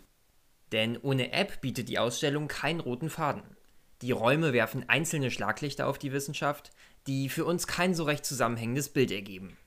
Denn 0.71 0.97
ohne 1.01 1.33
App 1.33 1.59
bietet 1.59 1.89
die 1.89 1.99
Ausstellung 1.99 2.47
keinen 2.47 2.79
roten 2.79 3.09
Faden. 3.09 3.43
Die 4.01 4.11
Räume 4.11 4.53
werfen 4.53 4.87
einzelne 4.87 5.29
Schlaglichter 5.29 5.87
auf 5.87 5.99
die 5.99 6.13
Wissenschaft, 6.13 6.71
die 7.07 7.29
für 7.29 7.45
uns 7.45 7.67
kein 7.67 7.93
so 7.93 8.05
recht 8.05 8.25
zusammenhängendes 8.25 8.89
Bild 8.89 9.11
ergeben. 9.11 9.57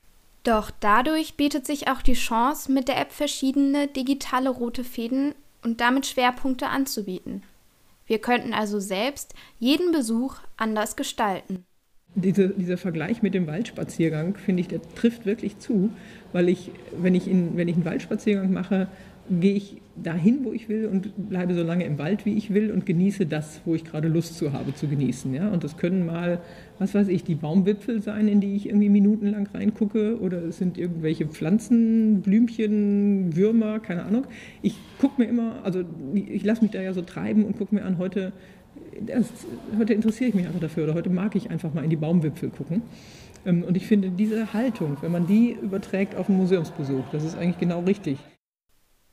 Doch 0.45 0.71
dadurch 0.81 1.37
bietet 1.37 1.67
sich 1.67 1.89
auch 1.89 2.03
die 2.03 2.15
Chance, 2.15 2.73
mit 2.73 2.89
der 2.89 2.99
App 2.99 3.13
verschiedene 3.13 3.87
digitale 3.89 4.51
rote 4.51 4.85
Fäden 4.85 5.35
und 5.63 5.81
damit 5.81 6.07
Schwerpunkte 6.07 6.69
anzubieten. 6.69 7.43
Wir 8.07 8.19
könnten 8.19 8.53
also 8.53 8.81
selbst 8.81 9.35
jeden 9.59 9.93
Besuch 9.93 10.37
anders 10.57 10.97
gestalten. 10.97 11.65
Diese, 12.17 12.51
dieser 12.51 12.77
Vergleich 12.77 13.23
mit 13.23 13.35
dem 13.35 13.47
Waldspaziergang, 13.47 14.37
finde 14.37 14.61
ich, 14.61 14.69
der 14.69 14.81
trifft 14.95 15.27
wirklich 15.27 15.59
zu, 15.59 15.91
weil 16.33 16.49
ich, 16.49 16.71
wenn 16.97 17.15
ich, 17.15 17.27
in, 17.27 17.57
wenn 17.57 17.67
ich 17.67 17.75
einen 17.75 17.85
Waldspaziergang 17.85 18.53
mache, 18.53 18.89
gehe 19.29 19.55
ich 19.55 19.81
dahin, 20.03 20.45
wo 20.45 20.53
ich 20.53 20.69
will 20.69 20.87
und 20.87 21.29
bleibe 21.29 21.55
so 21.55 21.63
lange 21.63 21.85
im 21.85 21.99
Wald, 21.99 22.27
wie 22.27 22.35
ich 22.35 22.53
will 22.53 22.71
und 22.73 22.85
genieße 22.85 23.27
das, 23.27 23.61
wo 23.65 23.75
ich 23.75 23.85
gerade 23.85 24.09
Lust 24.09 24.37
zu 24.37 24.53
habe 24.53 24.75
zu 24.75 24.89
genießen. 24.89 25.33
Ja? 25.33 25.49
Und 25.51 25.65
das 25.65 25.77
können 25.77 26.05
mal, 26.05 26.41
was 26.79 26.95
weiß 26.95 27.09
ich, 27.09 27.23
die 27.25 27.37
Baumwipfel 27.37 28.03
sein, 28.03 28.29
in 28.29 28.41
die 28.41 28.57
ich 28.57 28.67
irgendwie 28.69 28.89
minutenlang 28.89 29.49
reingucke 29.55 30.19
oder 30.21 30.43
es 30.43 30.59
sind 30.59 30.79
irgendwelche 30.79 31.27
Pflanzen, 31.27 32.23
Blümchen, 32.23 33.37
Würmer, 33.37 33.79
keine 33.79 34.05
Ahnung. 34.05 34.27
Ich 34.63 34.77
gucke 35.01 35.23
mir 35.23 35.29
immer, 35.29 35.61
also 35.63 35.85
ich 36.15 36.45
lasse 36.45 36.63
mich 36.63 36.73
da 36.73 36.83
ja 36.83 36.93
so 36.93 37.03
treiben 37.03 37.45
und 37.45 37.57
gucke 37.57 37.75
mir 37.75 37.85
an, 37.85 37.99
heute, 37.99 38.33
das, 39.07 39.33
heute 39.79 39.95
interessiere 39.95 40.31
ich 40.31 40.35
mich 40.35 40.47
einfach 40.47 40.61
dafür 40.61 40.85
oder 40.85 40.95
heute 40.95 41.11
mag 41.11 41.37
ich 41.37 41.51
einfach 41.51 41.73
mal 41.73 41.85
in 41.85 41.91
die 41.91 41.97
Baumwipfel 41.97 42.51
gucken. 42.51 42.83
Ähm, 43.47 43.63
Und 43.63 43.77
ich 43.77 43.87
finde 43.87 44.11
diese 44.11 44.53
Haltung, 44.53 44.97
wenn 45.03 45.13
man 45.13 45.27
die 45.29 45.57
überträgt 45.63 46.17
auf 46.17 46.29
einen 46.29 46.39
Museumsbesuch, 46.39 47.05
das 47.13 47.25
ist 47.25 47.39
eigentlich 47.39 47.59
genau 47.59 47.81
richtig. 47.81 48.19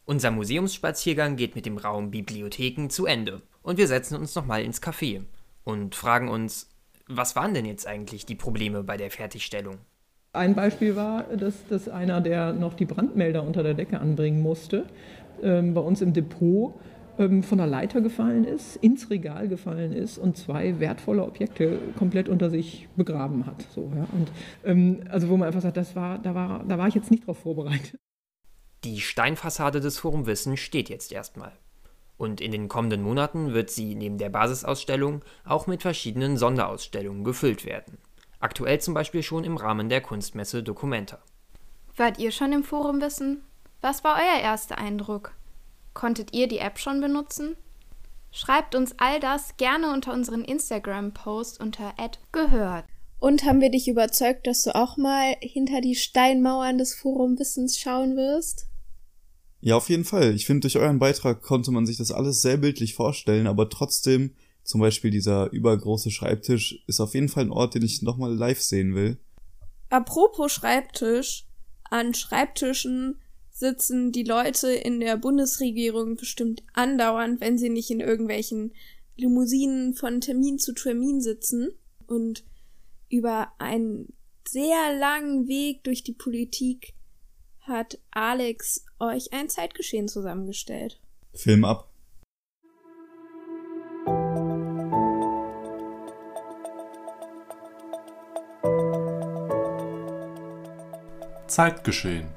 Unser 0.05 0.31
Museumsspaziergang 0.31 1.35
geht 1.35 1.55
mit 1.55 1.65
dem 1.65 1.77
Raum 1.77 2.11
Bibliotheken 2.11 2.89
zu 2.89 3.05
Ende 3.05 3.41
Und 3.61 3.77
wir 3.77 3.87
setzen 3.87 4.15
uns 4.17 4.35
nochmal 4.35 4.63
ins 4.63 4.81
Café 4.81 5.21
und 5.63 5.95
fragen 5.95 6.27
uns, 6.27 6.69
was 7.07 7.35
waren 7.35 7.53
denn 7.53 7.65
jetzt 7.65 7.87
eigentlich 7.87 8.25
die 8.25 8.35
Probleme 8.35 8.83
bei 8.83 8.97
der 8.97 9.11
Fertigstellung? 9.11 9.77
Ein 10.33 10.55
Beispiel 10.55 10.95
war, 10.95 11.23
dass, 11.23 11.67
dass 11.67 11.89
einer, 11.89 12.21
der 12.21 12.53
noch 12.53 12.73
die 12.73 12.85
Brandmelder 12.85 13.43
unter 13.43 13.63
der 13.63 13.73
Decke 13.73 13.99
anbringen 13.99 14.41
musste, 14.41 14.85
ähm, 15.43 15.73
bei 15.73 15.81
uns 15.81 16.01
im 16.01 16.13
Depot 16.13 16.73
ähm, 17.19 17.43
von 17.43 17.57
der 17.57 17.67
Leiter 17.67 18.01
gefallen 18.01 18.45
ist, 18.45 18.77
ins 18.77 19.09
Regal 19.09 19.49
gefallen 19.49 19.91
ist 19.91 20.17
und 20.17 20.37
zwei 20.37 20.79
wertvolle 20.79 21.23
Objekte 21.23 21.79
komplett 21.97 22.29
unter 22.29 22.49
sich 22.49 22.87
begraben 22.95 23.45
hat. 23.45 23.65
So, 23.75 23.91
ja. 23.95 24.07
und, 24.13 24.31
ähm, 24.63 25.01
also 25.09 25.29
wo 25.29 25.37
man 25.37 25.47
einfach 25.47 25.61
sagt, 25.61 25.77
das 25.77 25.95
war, 25.95 26.17
da, 26.17 26.33
war, 26.33 26.63
da 26.63 26.77
war 26.77 26.87
ich 26.87 26.95
jetzt 26.95 27.11
nicht 27.11 27.27
drauf 27.27 27.39
vorbereitet. 27.39 27.99
Die 28.83 28.99
Steinfassade 28.99 29.79
des 29.79 29.99
Forum 29.99 30.25
Wissen 30.25 30.57
steht 30.57 30.89
jetzt 30.89 31.11
erstmal. 31.11 31.51
Und 32.17 32.41
in 32.41 32.51
den 32.51 32.67
kommenden 32.67 33.03
Monaten 33.03 33.53
wird 33.53 33.69
sie 33.69 33.93
neben 33.93 34.17
der 34.17 34.29
Basisausstellung 34.29 35.21
auch 35.45 35.67
mit 35.67 35.83
verschiedenen 35.83 36.35
Sonderausstellungen 36.35 37.23
gefüllt 37.23 37.63
werden. 37.63 37.99
Aktuell 38.39 38.81
zum 38.81 38.95
Beispiel 38.95 39.21
schon 39.21 39.43
im 39.43 39.57
Rahmen 39.57 39.87
der 39.87 40.01
Kunstmesse 40.01 40.63
Documenta. 40.63 41.19
Wart 41.95 42.17
ihr 42.17 42.31
schon 42.31 42.53
im 42.53 42.63
Forum 42.63 43.01
Wissen? 43.01 43.43
Was 43.81 44.03
war 44.03 44.15
euer 44.15 44.41
erster 44.41 44.79
Eindruck? 44.79 45.33
Konntet 45.93 46.33
ihr 46.33 46.47
die 46.47 46.57
App 46.57 46.79
schon 46.79 47.01
benutzen? 47.01 47.55
Schreibt 48.31 48.73
uns 48.73 48.95
all 48.97 49.19
das 49.19 49.57
gerne 49.57 49.93
unter 49.93 50.11
unseren 50.11 50.43
Instagram-Post 50.43 51.59
unter 51.59 51.93
gehört. 52.31 52.85
Und 53.19 53.43
haben 53.43 53.61
wir 53.61 53.69
dich 53.69 53.87
überzeugt, 53.87 54.47
dass 54.47 54.63
du 54.63 54.73
auch 54.73 54.97
mal 54.97 55.35
hinter 55.41 55.81
die 55.81 55.93
Steinmauern 55.93 56.79
des 56.79 56.95
Forum 56.95 57.37
Wissens 57.37 57.77
schauen 57.77 58.15
wirst? 58.15 58.70
Ja, 59.61 59.75
auf 59.75 59.89
jeden 59.89 60.05
Fall. 60.05 60.33
Ich 60.33 60.47
finde, 60.47 60.61
durch 60.61 60.77
euren 60.77 60.99
Beitrag 60.99 61.41
konnte 61.41 61.71
man 61.71 61.85
sich 61.85 61.97
das 61.97 62.11
alles 62.11 62.41
sehr 62.41 62.57
bildlich 62.57 62.95
vorstellen, 62.95 63.45
aber 63.45 63.69
trotzdem, 63.69 64.33
zum 64.63 64.81
Beispiel 64.81 65.11
dieser 65.11 65.51
übergroße 65.51 66.09
Schreibtisch, 66.09 66.83
ist 66.87 66.99
auf 66.99 67.13
jeden 67.13 67.29
Fall 67.29 67.45
ein 67.45 67.51
Ort, 67.51 67.75
den 67.75 67.83
ich 67.83 68.01
nochmal 68.01 68.33
live 68.33 68.61
sehen 68.61 68.95
will. 68.95 69.17
Apropos 69.89 70.51
Schreibtisch, 70.51 71.45
an 71.83 72.13
Schreibtischen 72.13 73.19
sitzen 73.51 74.11
die 74.11 74.23
Leute 74.23 74.71
in 74.71 74.99
der 74.99 75.17
Bundesregierung 75.17 76.15
bestimmt 76.15 76.63
andauernd, 76.73 77.39
wenn 77.41 77.59
sie 77.59 77.69
nicht 77.69 77.91
in 77.91 77.99
irgendwelchen 77.99 78.73
Limousinen 79.15 79.93
von 79.93 80.21
Termin 80.21 80.57
zu 80.57 80.73
Termin 80.73 81.21
sitzen 81.21 81.69
und 82.07 82.43
über 83.09 83.49
einen 83.59 84.13
sehr 84.47 84.97
langen 84.97 85.47
Weg 85.47 85.83
durch 85.83 86.03
die 86.03 86.13
Politik 86.13 86.93
hat 87.59 87.99
Alex 88.09 88.85
euch 89.01 89.33
ein 89.33 89.49
Zeitgeschehen 89.49 90.07
zusammengestellt. 90.07 91.01
Film 91.33 91.65
ab. 91.65 91.91
Zeitgeschehen. 101.47 102.29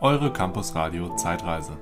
Eure 0.00 0.32
Campus 0.32 0.74
Radio 0.76 1.16
Zeitreise. 1.16 1.76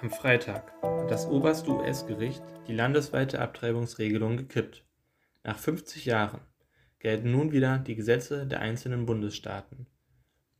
Am 0.00 0.10
Freitag 0.10 0.72
hat 0.82 1.10
das 1.10 1.26
oberste 1.26 1.70
US-Gericht 1.70 2.42
die 2.66 2.74
landesweite 2.74 3.40
Abtreibungsregelung 3.40 4.36
gekippt. 4.36 4.84
Nach 5.44 5.58
50 5.58 6.06
Jahren 6.06 6.40
gelten 7.00 7.30
nun 7.30 7.52
wieder 7.52 7.78
die 7.78 7.96
Gesetze 7.96 8.46
der 8.46 8.60
einzelnen 8.60 9.04
Bundesstaaten. 9.04 9.86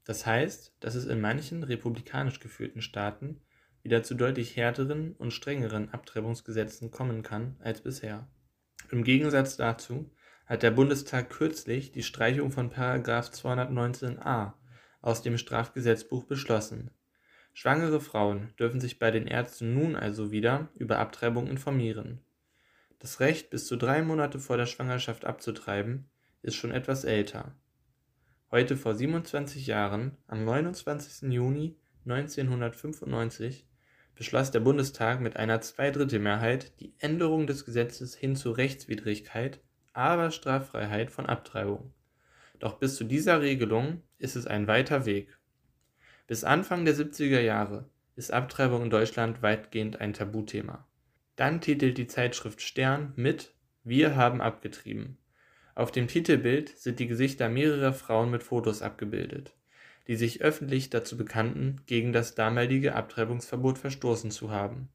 Das 0.07 0.25
heißt, 0.25 0.73
dass 0.79 0.95
es 0.95 1.05
in 1.05 1.21
manchen 1.21 1.65
republikanisch 1.65 2.39
geführten 2.39 2.81
Staaten 2.81 3.41
wieder 3.83 4.05
zu 4.05 4.15
deutlich 4.15 4.57
härteren 4.57 5.15
und 5.17 5.33
strengeren 5.33 5.91
Abtreibungsgesetzen 5.91 6.93
kommen 6.93 7.25
kann 7.25 7.57
als 7.59 7.81
bisher. 7.81 8.29
Im 8.93 9.03
Gegensatz 9.03 9.57
dazu 9.57 10.09
hat 10.47 10.63
der 10.63 10.71
Bundestag 10.71 11.31
kürzlich 11.31 11.91
die 11.91 12.05
Streichung 12.05 12.53
von§ 12.53 12.71
219a 13.05 14.53
aus 15.03 15.23
dem 15.23 15.39
Strafgesetzbuch 15.39 16.25
beschlossen. 16.25 16.93
Schwangere 17.53 18.01
Frauen 18.01 18.55
dürfen 18.61 18.81
sich 18.81 19.01
bei 19.01 19.11
den 19.11 19.27
Ärzten 19.27 19.75
nun 19.75 19.97
also 19.97 20.31
wieder 20.31 20.69
über 20.77 21.01
Abtreibung 21.01 21.49
informieren. 21.49 22.21
Das 23.01 23.19
Recht, 23.19 23.51
bis 23.51 23.67
zu 23.67 23.77
drei 23.77 24.03
Monate 24.03 24.39
vor 24.39 24.57
der 24.57 24.67
Schwangerschaft 24.67 25.25
abzutreiben, 25.25 26.09
ist 26.43 26.55
schon 26.55 26.71
etwas 26.71 27.03
älter 27.03 27.57
Heute 28.53 28.77
vor 28.77 28.95
27 28.95 29.67
Jahren, 29.67 30.17
am 30.29 30.45
29. 30.45 31.33
Juni 31.33 31.75
1995, 32.05 33.67
beschloss 34.15 34.53
der 34.53 34.61
Bundestag 34.61 35.21
mit 35.21 35.37
einer 35.37 35.61
Zweidrittelmehrheit 35.61 36.79
die 36.79 36.95
Änderung 37.01 37.49
des 37.49 37.65
Gesetzes 37.65 38.15
hin 38.15 38.37
zu 38.37 38.53
Rechtswidrigkeit, 38.53 39.59
aber 39.95 40.31
Straffreiheit 40.31 41.11
von 41.11 41.27
Abtreibung. 41.27 41.93
Doch 42.61 42.79
bis 42.79 42.95
zu 42.95 43.03
dieser 43.03 43.41
Regelung 43.41 44.03
ist 44.19 44.37
es 44.37 44.47
ein 44.47 44.69
weiter 44.69 45.07
Weg. 45.07 45.37
Bis 46.29 46.45
Anfang 46.45 46.85
der 46.85 46.95
70er 46.95 47.41
Jahre 47.41 47.91
ist 48.15 48.33
Abtreibung 48.33 48.85
in 48.85 48.91
Deutschland 48.91 49.43
weitgehend 49.43 50.01
ein 50.01 50.13
Tabuthema. 50.13 50.87
Dann 51.35 51.61
titelt 51.61 51.99
die 51.99 52.07
Zeitschrift 52.07 52.63
Stern 52.63 53.13
mit 53.17 53.57
Wir 53.83 54.15
haben 54.15 54.41
abgetrieben 54.41 55.19
auf 55.77 55.93
dem 55.93 56.09
Titelbild 56.09 56.71
sind 56.71 57.01
die 57.01 57.07
Gesichter 57.07 57.51
mehrerer 57.51 57.93
Frauen 57.93 58.31
mit 58.31 58.43
Fotos 58.43 58.81
abgebildet, 58.81 59.55
die 60.09 60.17
sich 60.17 60.41
öffentlich 60.41 60.89
dazu 60.89 61.19
bekannten, 61.19 61.83
gegen 61.85 62.15
das 62.15 62.35
damalige 62.35 62.95
Abtreibungsverbot 62.95 63.77
verstoßen 63.77 64.31
zu 64.31 64.51
haben. 64.51 64.89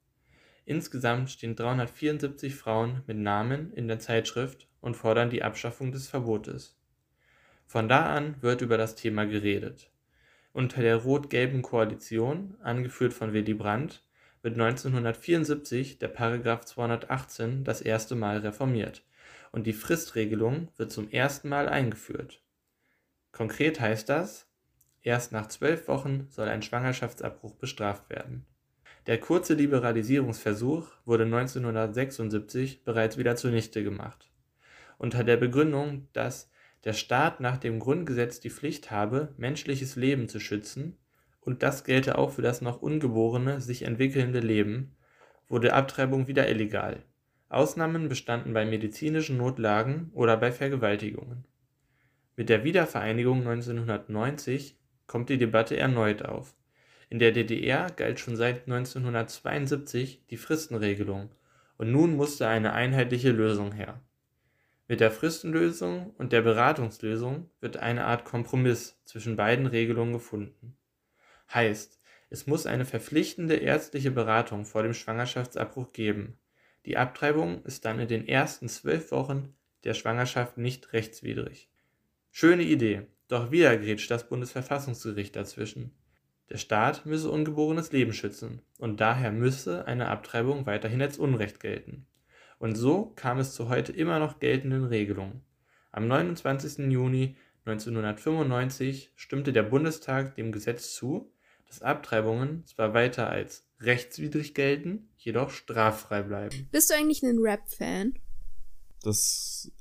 Insgesamt 0.65 1.29
stehen 1.29 1.55
374 1.55 2.55
Frauen 2.55 3.03
mit 3.05 3.17
Namen 3.17 3.71
in 3.73 3.87
der 3.87 3.99
Zeitschrift 3.99 4.67
und 4.79 4.97
fordern 4.97 5.29
die 5.29 5.43
Abschaffung 5.43 5.91
des 5.91 6.07
Verbotes. 6.07 6.79
Von 7.67 7.87
da 7.87 8.15
an 8.15 8.41
wird 8.41 8.61
über 8.61 8.79
das 8.79 8.95
Thema 8.95 9.25
geredet. 9.25 9.91
Unter 10.51 10.81
der 10.81 10.95
rot-gelben 10.95 11.61
Koalition, 11.61 12.57
angeführt 12.59 13.13
von 13.13 13.33
Willy 13.33 13.53
Brandt, 13.53 14.03
wird 14.41 14.55
1974 14.55 15.99
der 15.99 16.07
Paragraph 16.07 16.65
218 16.65 17.63
das 17.63 17.81
erste 17.81 18.15
Mal 18.15 18.39
reformiert 18.39 19.03
und 19.51 19.67
die 19.67 19.73
Fristregelung 19.73 20.69
wird 20.77 20.91
zum 20.91 21.09
ersten 21.09 21.49
Mal 21.49 21.67
eingeführt. 21.67 22.41
Konkret 23.31 23.79
heißt 23.79 24.09
das, 24.09 24.47
erst 25.01 25.31
nach 25.31 25.47
zwölf 25.47 25.87
Wochen 25.87 26.27
soll 26.29 26.47
ein 26.47 26.61
Schwangerschaftsabbruch 26.61 27.55
bestraft 27.55 28.09
werden. 28.09 28.45
Der 29.07 29.19
kurze 29.19 29.55
Liberalisierungsversuch 29.55 30.87
wurde 31.05 31.23
1976 31.25 32.83
bereits 32.83 33.17
wieder 33.17 33.35
zunichte 33.35 33.83
gemacht. 33.83 34.29
Unter 34.97 35.23
der 35.23 35.37
Begründung, 35.37 36.07
dass 36.13 36.49
der 36.83 36.93
Staat 36.93 37.39
nach 37.39 37.57
dem 37.57 37.79
Grundgesetz 37.79 38.39
die 38.39 38.49
Pflicht 38.49 38.91
habe, 38.91 39.33
menschliches 39.37 39.95
Leben 39.95 40.29
zu 40.29 40.39
schützen, 40.39 40.97
und 41.39 41.63
das 41.63 41.83
gelte 41.83 42.19
auch 42.19 42.31
für 42.31 42.43
das 42.43 42.61
noch 42.61 42.83
ungeborene, 42.83 43.61
sich 43.61 43.81
entwickelnde 43.81 44.39
Leben, 44.39 44.95
wurde 45.47 45.73
Abtreibung 45.73 46.27
wieder 46.27 46.47
illegal 46.47 47.03
Ausnahmen 47.51 48.07
bestanden 48.07 48.53
bei 48.53 48.65
medizinischen 48.65 49.35
Notlagen 49.35 50.09
oder 50.13 50.37
bei 50.37 50.53
Vergewaltigungen. 50.53 51.43
Mit 52.37 52.47
der 52.47 52.63
Wiedervereinigung 52.63 53.39
1990 53.39 54.77
kommt 55.05 55.29
die 55.29 55.37
Debatte 55.37 55.75
erneut 55.75 56.23
auf. 56.23 56.55
In 57.09 57.19
der 57.19 57.33
DDR 57.33 57.87
galt 57.87 58.21
schon 58.21 58.37
seit 58.37 58.67
1972 58.67 60.25
die 60.29 60.37
Fristenregelung 60.37 61.29
und 61.77 61.91
nun 61.91 62.15
musste 62.15 62.47
eine 62.47 62.71
einheitliche 62.71 63.31
Lösung 63.31 63.73
her. 63.73 63.99
Mit 64.87 65.01
der 65.01 65.11
Fristenlösung 65.11 66.11
und 66.17 66.31
der 66.31 66.41
Beratungslösung 66.43 67.49
wird 67.59 67.75
eine 67.75 68.05
Art 68.05 68.23
Kompromiss 68.23 69.01
zwischen 69.03 69.35
beiden 69.35 69.65
Regelungen 69.65 70.13
gefunden. 70.13 70.77
Heißt, 71.53 71.99
es 72.29 72.47
muss 72.47 72.65
eine 72.65 72.85
verpflichtende 72.85 73.55
ärztliche 73.55 74.11
Beratung 74.11 74.63
vor 74.63 74.83
dem 74.83 74.93
Schwangerschaftsabbruch 74.93 75.91
geben 75.91 76.37
die 76.85 76.97
Abtreibung 76.97 77.63
ist 77.63 77.85
dann 77.85 77.99
in 77.99 78.07
den 78.07 78.27
ersten 78.27 78.67
zwölf 78.67 79.11
Wochen 79.11 79.53
der 79.83 79.93
Schwangerschaft 79.93 80.57
nicht 80.57 80.93
rechtswidrig. 80.93 81.69
Schöne 82.31 82.63
Idee, 82.63 83.07
doch 83.27 83.51
wieder 83.51 83.77
grätscht 83.77 84.09
das 84.09 84.27
Bundesverfassungsgericht 84.27 85.35
dazwischen. 85.35 85.91
Der 86.49 86.57
Staat 86.57 87.05
müsse 87.05 87.29
ungeborenes 87.29 87.91
Leben 87.91 88.13
schützen 88.13 88.61
und 88.77 88.99
daher 88.99 89.31
müsse 89.31 89.85
eine 89.85 90.09
Abtreibung 90.09 90.65
weiterhin 90.65 91.01
als 91.01 91.17
Unrecht 91.17 91.59
gelten. 91.59 92.07
Und 92.59 92.75
so 92.75 93.05
kam 93.15 93.39
es 93.39 93.53
zu 93.53 93.69
heute 93.69 93.91
immer 93.91 94.19
noch 94.19 94.39
geltenden 94.39 94.85
Regelungen. 94.85 95.41
Am 95.91 96.07
29. 96.07 96.91
Juni 96.91 97.35
1995 97.65 99.11
stimmte 99.15 99.53
der 99.53 99.63
Bundestag 99.63 100.35
dem 100.35 100.51
Gesetz 100.51 100.93
zu, 100.93 101.31
dass 101.67 101.81
Abtreibungen 101.81 102.65
zwar 102.65 102.93
weiter 102.93 103.29
als 103.29 103.70
rechtswidrig 103.81 104.53
gelten, 104.53 105.09
jedoch 105.17 105.49
straffrei 105.49 106.21
bleiben. 106.23 106.67
Bist 106.71 106.89
du 106.89 106.95
eigentlich 106.95 107.23
ein 107.23 107.39
Rap-Fan? 107.39 108.13
Das, 109.03 109.71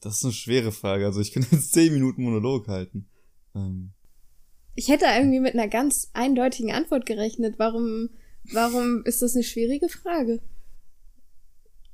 das 0.00 0.16
ist 0.16 0.24
eine 0.24 0.32
schwere 0.32 0.72
Frage. 0.72 1.06
Also 1.06 1.20
ich 1.20 1.32
kann 1.32 1.46
jetzt 1.50 1.72
zehn 1.72 1.92
Minuten 1.92 2.22
Monolog 2.22 2.68
halten. 2.68 3.08
Ähm. 3.54 3.92
Ich 4.74 4.88
hätte 4.88 5.06
irgendwie 5.06 5.40
mit 5.40 5.54
einer 5.54 5.68
ganz 5.68 6.10
eindeutigen 6.12 6.72
Antwort 6.72 7.06
gerechnet. 7.06 7.58
Warum, 7.58 8.10
Warum 8.52 9.02
ist 9.04 9.22
das 9.22 9.34
eine 9.34 9.44
schwierige 9.44 9.88
Frage? 9.88 10.40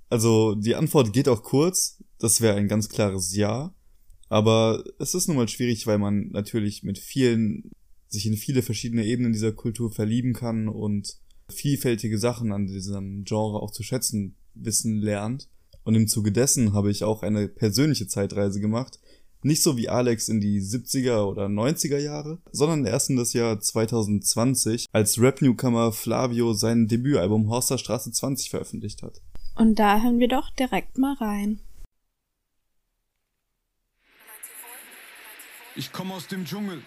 Also 0.08 0.54
die 0.54 0.74
Antwort 0.74 1.12
geht 1.12 1.28
auch 1.28 1.42
kurz. 1.42 2.02
Das 2.18 2.40
wäre 2.40 2.56
ein 2.56 2.68
ganz 2.68 2.88
klares 2.88 3.34
Ja. 3.34 3.74
Aber 4.28 4.82
es 4.98 5.14
ist 5.14 5.28
nun 5.28 5.36
mal 5.36 5.48
schwierig, 5.48 5.86
weil 5.86 5.98
man 5.98 6.28
natürlich 6.30 6.82
mit 6.82 6.98
vielen, 6.98 7.70
sich 8.16 8.26
in 8.26 8.36
viele 8.36 8.62
verschiedene 8.62 9.04
Ebenen 9.04 9.32
dieser 9.32 9.52
Kultur 9.52 9.92
verlieben 9.92 10.32
kann 10.32 10.68
und 10.68 11.16
vielfältige 11.48 12.18
Sachen 12.18 12.52
an 12.52 12.66
diesem 12.66 13.24
Genre 13.24 13.62
auch 13.62 13.70
zu 13.70 13.82
schätzen 13.82 14.36
wissen 14.54 15.00
lernt. 15.00 15.48
Und 15.84 15.94
im 15.94 16.08
Zuge 16.08 16.32
dessen 16.32 16.72
habe 16.72 16.90
ich 16.90 17.04
auch 17.04 17.22
eine 17.22 17.46
persönliche 17.46 18.08
Zeitreise 18.08 18.60
gemacht. 18.60 18.98
Nicht 19.42 19.62
so 19.62 19.76
wie 19.76 19.88
Alex 19.88 20.28
in 20.28 20.40
die 20.40 20.60
70er 20.60 21.24
oder 21.24 21.46
90er 21.46 21.98
Jahre, 21.98 22.38
sondern 22.50 22.84
erst 22.84 23.10
in 23.10 23.16
das 23.16 23.32
Jahr 23.32 23.60
2020, 23.60 24.86
als 24.90 25.20
Rap-Newcomer 25.20 25.92
Flavio 25.92 26.54
sein 26.54 26.88
Debütalbum 26.88 27.48
Horster 27.48 27.78
Straße 27.78 28.10
20 28.10 28.50
veröffentlicht 28.50 29.02
hat. 29.02 29.20
Und 29.54 29.78
da 29.78 30.02
hören 30.02 30.18
wir 30.18 30.28
doch 30.28 30.50
direkt 30.50 30.98
mal 30.98 31.14
rein. 31.14 31.60
Ich 35.76 35.92
komme 35.92 36.14
aus 36.14 36.26
dem 36.26 36.44
Dschungel. 36.44 36.82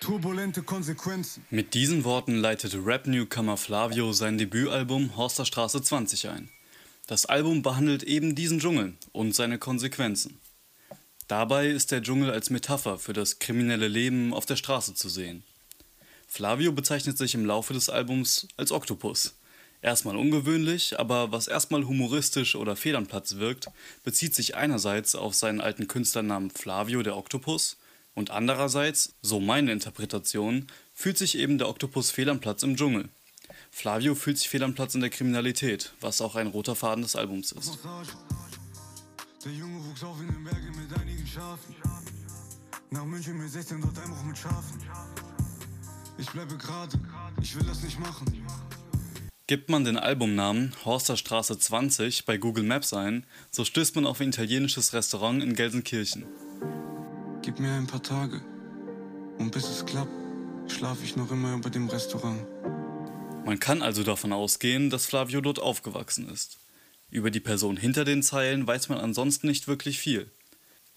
Turbulente 0.00 0.62
Konsequenzen. 0.62 1.44
Mit 1.50 1.74
diesen 1.74 2.04
Worten 2.04 2.36
leitete 2.36 2.86
Rap-Newcomer 2.86 3.56
Flavio 3.56 4.12
sein 4.12 4.38
Debütalbum 4.38 5.16
Horster 5.16 5.44
Straße 5.44 5.82
20 5.82 6.28
ein. 6.28 6.50
Das 7.08 7.26
Album 7.26 7.62
behandelt 7.62 8.04
eben 8.04 8.36
diesen 8.36 8.60
Dschungel 8.60 8.94
und 9.10 9.34
seine 9.34 9.58
Konsequenzen. 9.58 10.38
Dabei 11.26 11.68
ist 11.68 11.90
der 11.90 12.00
Dschungel 12.00 12.30
als 12.30 12.48
Metapher 12.48 12.98
für 12.98 13.12
das 13.12 13.40
kriminelle 13.40 13.88
Leben 13.88 14.32
auf 14.32 14.46
der 14.46 14.54
Straße 14.54 14.94
zu 14.94 15.08
sehen. 15.08 15.42
Flavio 16.28 16.72
bezeichnet 16.72 17.18
sich 17.18 17.34
im 17.34 17.44
Laufe 17.44 17.74
des 17.74 17.90
Albums 17.90 18.46
als 18.56 18.70
Oktopus. 18.70 19.34
Erstmal 19.82 20.16
ungewöhnlich, 20.16 20.98
aber 20.98 21.32
was 21.32 21.48
erstmal 21.48 21.84
humoristisch 21.84 22.54
oder 22.54 22.76
fehl 22.76 22.94
am 22.94 23.06
Platz 23.06 23.36
wirkt, 23.36 23.66
bezieht 24.04 24.34
sich 24.34 24.54
einerseits 24.54 25.16
auf 25.16 25.34
seinen 25.34 25.60
alten 25.60 25.88
Künstlernamen 25.88 26.50
Flavio 26.50 27.02
der 27.02 27.16
Oktopus 27.16 27.76
und 28.18 28.30
andererseits, 28.32 29.14
so 29.22 29.38
meine 29.38 29.70
Interpretation, 29.70 30.66
fühlt 30.92 31.16
sich 31.16 31.38
eben 31.38 31.56
der 31.56 31.68
Oktopus 31.68 32.10
fehl 32.10 32.28
am 32.28 32.40
Platz 32.40 32.64
im 32.64 32.76
Dschungel. 32.76 33.08
Flavio 33.70 34.16
fühlt 34.16 34.38
sich 34.38 34.48
fehl 34.48 34.64
am 34.64 34.74
Platz 34.74 34.96
in 34.96 35.00
der 35.00 35.10
Kriminalität, 35.10 35.92
was 36.00 36.20
auch 36.20 36.34
ein 36.34 36.48
roter 36.48 36.74
Faden 36.74 37.02
des 37.02 37.14
Albums 37.14 37.52
ist. 37.52 37.78
Der 39.44 39.52
Junge 39.52 39.84
wuchs 39.86 40.02
auf 40.02 40.20
in 40.20 40.26
den 40.26 40.42
Bergen 40.42 40.74
mit 40.76 41.00
einigen 41.00 41.24
Schafen. 41.26 41.76
Nach 42.90 43.04
München 43.04 43.38
mit 43.38 43.50
16 43.50 43.80
dort 43.80 43.96
Einbruch 44.00 44.24
mit 44.24 44.36
Schafen. 44.36 44.82
Ich 46.18 46.28
bleibe 46.30 46.56
gerade, 46.56 46.98
ich 47.40 47.54
will 47.54 47.64
das 47.64 47.84
nicht 47.84 48.00
machen. 48.00 48.26
Gibt 49.46 49.70
man 49.70 49.84
den 49.84 49.96
Albumnamen 49.96 50.74
Horster 50.84 51.16
Straße 51.16 51.56
20 51.56 52.26
bei 52.26 52.36
Google 52.36 52.64
Maps 52.64 52.92
ein, 52.92 53.24
so 53.52 53.64
stößt 53.64 53.94
man 53.94 54.06
auf 54.06 54.20
ein 54.20 54.30
italienisches 54.30 54.92
Restaurant 54.92 55.40
in 55.40 55.54
Gelsenkirchen. 55.54 56.26
Gib 57.48 57.60
mir 57.60 57.72
ein 57.72 57.86
paar 57.86 58.02
Tage. 58.02 58.42
Und 59.38 59.52
bis 59.52 59.64
es 59.70 59.86
klappt, 59.86 60.12
schlafe 60.70 61.02
ich 61.02 61.16
noch 61.16 61.30
immer 61.30 61.54
über 61.54 61.70
dem 61.70 61.88
Restaurant. 61.88 62.46
Man 63.46 63.58
kann 63.58 63.80
also 63.80 64.02
davon 64.02 64.34
ausgehen, 64.34 64.90
dass 64.90 65.06
Flavio 65.06 65.40
dort 65.40 65.58
aufgewachsen 65.58 66.28
ist. 66.28 66.58
Über 67.08 67.30
die 67.30 67.40
Person 67.40 67.78
hinter 67.78 68.04
den 68.04 68.22
Zeilen 68.22 68.66
weiß 68.66 68.90
man 68.90 68.98
ansonsten 68.98 69.46
nicht 69.46 69.66
wirklich 69.66 69.98
viel. 69.98 70.30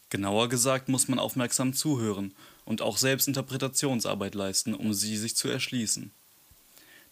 Genauer 0.09 0.49
gesagt 0.49 0.89
muss 0.89 1.07
man 1.07 1.19
aufmerksam 1.19 1.71
zuhören 1.71 2.33
und 2.65 2.81
auch 2.81 2.97
selbst 2.97 3.29
Interpretationsarbeit 3.29 4.35
leisten, 4.35 4.73
um 4.73 4.93
sie 4.93 5.15
sich 5.15 5.37
zu 5.37 5.47
erschließen. 5.47 6.11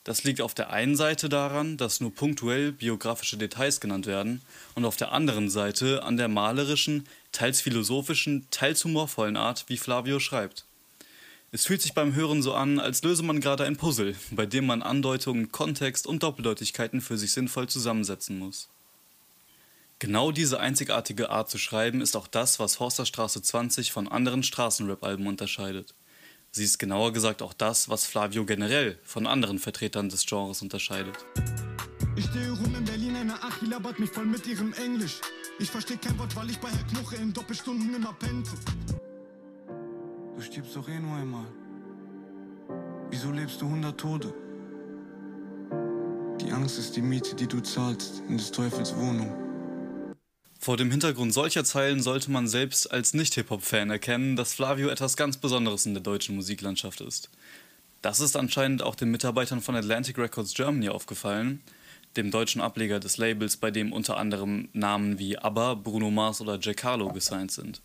Das 0.03 0.23
liegt 0.23 0.41
auf 0.41 0.53
der 0.53 0.69
einen 0.71 0.95
Seite 0.95 1.29
daran, 1.29 1.77
dass 1.77 1.99
nur 1.99 2.13
punktuell 2.13 2.71
biografische 2.71 3.37
Details 3.37 3.81
genannt 3.81 4.05
werden 4.05 4.41
und 4.75 4.85
auf 4.85 4.95
der 4.95 5.11
anderen 5.11 5.49
Seite 5.49 6.03
an 6.03 6.17
der 6.17 6.29
malerischen, 6.29 7.05
teils 7.31 7.61
philosophischen, 7.61 8.47
teils 8.49 8.83
humorvollen 8.85 9.37
Art, 9.37 9.65
wie 9.67 9.77
Flavio 9.77 10.19
schreibt. 10.19 10.65
Es 11.51 11.65
fühlt 11.65 11.81
sich 11.81 11.93
beim 11.93 12.13
Hören 12.13 12.43
so 12.43 12.53
an, 12.53 12.79
als 12.79 13.03
löse 13.03 13.23
man 13.23 13.41
gerade 13.41 13.65
ein 13.65 13.75
Puzzle, 13.75 14.15
bei 14.31 14.45
dem 14.45 14.67
man 14.67 14.83
Andeutungen, 14.83 15.51
Kontext 15.51 16.05
und 16.05 16.23
Doppeldeutigkeiten 16.23 17.01
für 17.01 17.17
sich 17.17 17.31
sinnvoll 17.31 17.67
zusammensetzen 17.67 18.37
muss. 18.37 18.69
Genau 19.97 20.31
diese 20.31 20.59
einzigartige 20.59 21.29
Art 21.29 21.49
zu 21.49 21.57
schreiben 21.57 22.01
ist 22.01 22.15
auch 22.15 22.27
das, 22.27 22.59
was 22.59 22.77
Forsterstraße 22.77 23.41
20 23.41 23.91
von 23.91 24.07
anderen 24.07 24.43
Straßenrap-Alben 24.43 25.27
unterscheidet. 25.27 25.93
Sie 26.51 26.63
ist 26.63 26.79
genauer 26.79 27.13
gesagt 27.13 27.41
auch 27.41 27.53
das, 27.53 27.89
was 27.89 28.05
Flavio 28.05 28.43
generell 28.45 28.97
von 29.03 29.27
anderen 29.27 29.59
Vertretern 29.59 30.09
des 30.09 30.25
Genres 30.25 30.61
unterscheidet. 30.61 31.15
Ich 32.15 32.25
stehe 32.25 32.51
rum 32.51 32.73
in 32.75 32.85
Berlin, 32.85 33.15
eine 33.15 33.35
Achi 33.43 33.67
labert 33.67 33.99
mich 33.99 34.09
voll 34.09 34.25
mit 34.25 34.47
ihrem 34.47 34.73
Englisch. 34.73 35.21
Ich 35.59 35.69
verstehe 35.69 35.97
kein 35.97 36.17
Wort, 36.17 36.35
weil 36.35 36.49
ich 36.49 36.57
bei 36.59 36.69
Herr 36.69 36.83
Knoche 36.87 37.17
in 37.17 37.31
Doppelstunden 37.33 37.93
immer 37.93 38.13
pennte. 38.13 38.51
Du 40.35 40.41
stirbst 40.41 40.75
doch 40.75 40.87
eh 40.89 40.99
nur 40.99 41.15
einmal. 41.17 41.45
Wieso 43.11 43.31
lebst 43.31 43.61
du 43.61 43.67
hundert 43.67 43.99
Tode? 43.99 44.33
Die 46.41 46.51
Angst 46.51 46.79
ist 46.79 46.95
die 46.95 47.01
Miete, 47.01 47.35
die 47.35 47.47
du 47.47 47.59
zahlst 47.59 48.23
in 48.27 48.37
des 48.37 48.51
Teufels 48.51 48.95
Wohnung. 48.95 49.48
Vor 50.61 50.75
dem 50.75 50.91
Hintergrund 50.91 51.33
solcher 51.33 51.63
Zeilen 51.63 52.01
sollte 52.01 52.31
man 52.31 52.45
selbst 52.49 52.91
als 52.91 53.13
Nicht-Hip-Hop-Fan 53.13 53.89
erkennen, 53.89 54.35
dass 54.35 54.53
Flavio 54.53 54.89
etwas 54.89 55.15
ganz 55.15 55.37
Besonderes 55.37 55.85
in 55.85 55.93
der 55.93 56.03
deutschen 56.03 56.35
Musiklandschaft 56.35 56.99
ist. 56.99 57.29
Das 58.01 58.19
ist 58.19 58.35
anscheinend 58.35 58.83
auch 58.83 58.95
den 58.95 59.09
Mitarbeitern 59.09 59.61
von 59.61 59.77
Atlantic 59.77 60.17
Records 60.17 60.53
Germany 60.53 60.89
aufgefallen, 60.89 61.61
dem 62.17 62.29
deutschen 62.29 62.59
Ableger 62.59 62.99
des 62.99 63.15
Labels, 63.15 63.55
bei 63.55 63.71
dem 63.71 63.93
unter 63.93 64.17
anderem 64.17 64.67
Namen 64.73 65.17
wie 65.17 65.37
ABBA, 65.37 65.75
Bruno 65.75 66.11
Mars 66.11 66.41
oder 66.41 66.59
Jack 66.59 66.83
Harlow 66.83 67.13
gesigned 67.13 67.51
sind. 67.51 67.81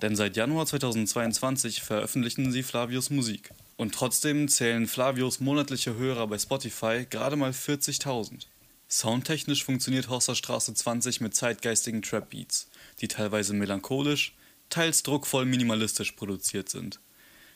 Denn 0.00 0.14
seit 0.14 0.36
Januar 0.36 0.66
2022 0.66 1.82
veröffentlichen 1.82 2.52
sie 2.52 2.62
Flavios 2.62 3.10
Musik. 3.10 3.50
Und 3.76 3.94
trotzdem 3.96 4.46
zählen 4.46 4.86
Flavios 4.86 5.40
monatliche 5.40 5.96
Hörer 5.96 6.28
bei 6.28 6.38
Spotify 6.38 7.04
gerade 7.10 7.34
mal 7.34 7.50
40.000. 7.50 8.46
Soundtechnisch 8.90 9.64
funktioniert 9.64 10.08
Horster 10.08 10.34
Straße 10.34 10.74
20 10.74 11.20
mit 11.20 11.36
zeitgeistigen 11.36 12.02
Trap-Beats, 12.02 12.66
die 13.00 13.06
teilweise 13.06 13.54
melancholisch, 13.54 14.34
teils 14.68 15.04
druckvoll 15.04 15.44
minimalistisch 15.46 16.12
produziert 16.12 16.68
sind. 16.68 16.98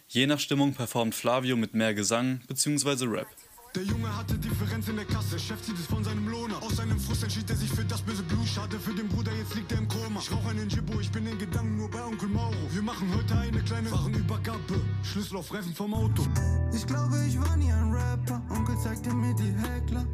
Je 0.07 0.29
nach 0.29 0.39
Stimmung 0.39 0.75
performt 0.75 1.13
Flavio 1.13 1.57
mit 1.57 1.75
mehr 1.75 1.93
Gesang 1.93 2.41
bzw. 2.47 3.07
Rap. 3.07 3.27
Der 3.75 3.83
Junge 3.83 4.17
hatte 4.17 4.39
Differenz 4.39 4.87
in 4.87 4.95
der 4.95 5.07
Kasse, 5.07 5.37
Chef 5.37 5.61
zieht 5.61 5.77
es 5.77 5.87
von 5.87 6.05
seinem 6.05 6.29
Lohner. 6.29 6.63
Aus 6.63 6.77
seinem 6.77 7.01
Frust 7.01 7.25
entschied 7.25 7.51
er 7.51 7.57
sich 7.57 7.69
für 7.69 7.85
das 7.85 8.01
böse 8.03 8.23
Blut. 8.23 8.47
Schade 8.47 8.79
für 8.79 8.95
den 8.95 9.09
Bruder, 9.09 9.33
jetzt 9.33 9.57
liegt 9.57 9.73
er 9.73 9.79
im 9.79 9.89
Koma. 9.89 10.21
Ich 10.21 10.31
rauch 10.31 10.47
einen 10.47 10.69
Jibbo, 10.69 11.01
ich 11.01 11.11
bin 11.11 11.27
in 11.27 11.37
Gedanken 11.37 11.79
nur 11.79 11.91
bei 11.91 12.05
Onkel 12.05 12.29
Mauro. 12.29 12.55
Wir 12.71 12.83
machen 12.83 13.13
heute 13.13 13.37
eine 13.37 13.61
kleine 13.65 13.91
Warenübergabe. 13.91 14.81
Schlüssel 15.03 15.39
auf 15.39 15.53
Reifen 15.53 15.75
vom 15.75 15.95
Auto. 15.95 16.25
Ich 16.73 16.87
glaube, 16.87 17.17
ich 17.27 17.37
war 17.41 17.57
nie 17.57 17.73
ein 17.73 17.93
Rapper. 17.93 18.41
Onkel 18.51 18.79
zeigte 18.79 19.13
mir 19.13 19.35
die 19.35 19.53
Heckler. 19.67 20.07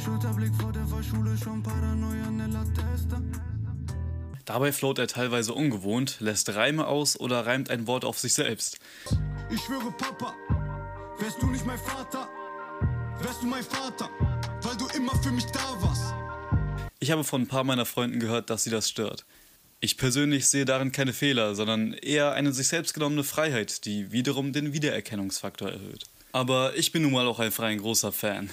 Schulterblick 0.00 0.54
vor 0.54 0.72
der 0.72 0.86
Fahrschule, 0.86 1.36
schon 1.36 1.62
Paranoia 1.62 2.30
nella 2.30 2.64
testa. 2.64 3.20
Dabei 4.46 4.72
float 4.72 4.98
er 4.98 5.06
teilweise 5.06 5.52
ungewohnt, 5.52 6.16
lässt 6.20 6.54
Reime 6.54 6.86
aus 6.86 7.20
oder 7.20 7.46
reimt 7.46 7.70
ein 7.70 7.86
Wort 7.86 8.04
auf 8.04 8.18
sich 8.18 8.34
selbst. 8.34 8.78
Ich 9.50 9.60
schwöre, 9.60 9.92
Papa, 9.92 10.34
wärst 11.18 11.42
du 11.42 11.46
nicht 11.46 11.66
mein 11.66 11.78
Vater, 11.78 12.28
wärst 13.20 13.42
du 13.42 13.46
mein 13.46 13.62
Vater, 13.62 14.08
weil 14.62 14.76
du 14.76 14.86
immer 14.96 15.14
für 15.22 15.30
mich 15.30 15.44
da 15.46 15.82
warst. 15.82 16.14
Ich 16.98 17.10
habe 17.10 17.22
von 17.22 17.42
ein 17.42 17.48
paar 17.48 17.64
meiner 17.64 17.86
Freunden 17.86 18.20
gehört, 18.20 18.50
dass 18.50 18.64
sie 18.64 18.70
das 18.70 18.88
stört. 18.88 19.24
Ich 19.80 19.96
persönlich 19.96 20.48
sehe 20.48 20.64
darin 20.64 20.92
keine 20.92 21.12
Fehler, 21.12 21.54
sondern 21.54 21.92
eher 21.92 22.32
eine 22.32 22.52
sich 22.52 22.68
selbst 22.68 22.94
genommene 22.94 23.24
Freiheit, 23.24 23.84
die 23.84 24.12
wiederum 24.12 24.52
den 24.52 24.72
Wiedererkennungsfaktor 24.72 25.70
erhöht. 25.70 26.04
Aber 26.32 26.76
ich 26.76 26.92
bin 26.92 27.02
nun 27.02 27.12
mal 27.12 27.26
auch 27.26 27.38
einfach 27.38 27.64
ein 27.64 27.78
großer 27.78 28.12
Fan. 28.12 28.50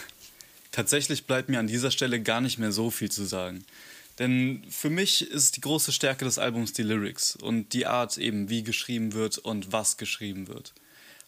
Tatsächlich 0.77 1.25
bleibt 1.25 1.49
mir 1.49 1.57
an 1.57 1.65
dieser 1.65 1.89
Stelle 1.89 2.21
gar 2.21 2.39
nicht 2.39 2.59
mehr 2.59 2.71
so 2.71 2.91
viel 2.91 3.09
zu 3.09 3.23
sagen. 3.23 3.65
Denn 4.19 4.63
für 4.69 4.91
mich 4.91 5.27
ist 5.27 5.55
die 5.55 5.61
große 5.61 5.91
Stärke 5.91 6.23
des 6.23 6.37
Albums 6.37 6.71
die 6.71 6.83
Lyrics 6.83 7.35
und 7.35 7.73
die 7.73 7.87
Art 7.87 8.19
eben, 8.19 8.51
wie 8.51 8.61
geschrieben 8.61 9.13
wird 9.13 9.39
und 9.39 9.71
was 9.71 9.97
geschrieben 9.97 10.47
wird. 10.47 10.73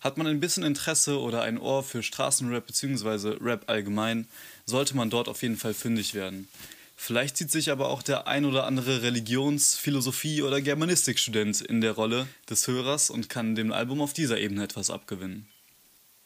Hat 0.01 0.19
man 0.19 0.27
ein 0.27 0.39
bisschen 0.39 0.61
Interesse 0.61 1.19
oder 1.19 1.41
ein 1.41 1.57
Ohr 1.57 1.81
für 1.81 2.03
Straßenrap 2.03 2.67
bzw. 2.67 3.37
Rap 3.41 3.63
allgemein, 3.65 4.27
sollte 4.67 4.95
man 4.95 5.09
dort 5.09 5.27
auf 5.27 5.41
jeden 5.41 5.57
Fall 5.57 5.73
fündig 5.73 6.13
werden. 6.13 6.47
Vielleicht 6.95 7.35
sieht 7.35 7.49
sich 7.49 7.71
aber 7.71 7.89
auch 7.89 8.03
der 8.03 8.27
ein 8.27 8.45
oder 8.45 8.67
andere 8.67 9.01
Religions-, 9.01 9.75
Philosophie- 9.75 10.43
oder 10.43 10.61
Germanistikstudent 10.61 11.61
in 11.61 11.81
der 11.81 11.93
Rolle 11.93 12.27
des 12.47 12.67
Hörers 12.67 13.09
und 13.09 13.29
kann 13.29 13.55
dem 13.55 13.71
Album 13.71 13.99
auf 13.99 14.13
dieser 14.13 14.39
Ebene 14.39 14.63
etwas 14.63 14.91
abgewinnen. 14.91 15.47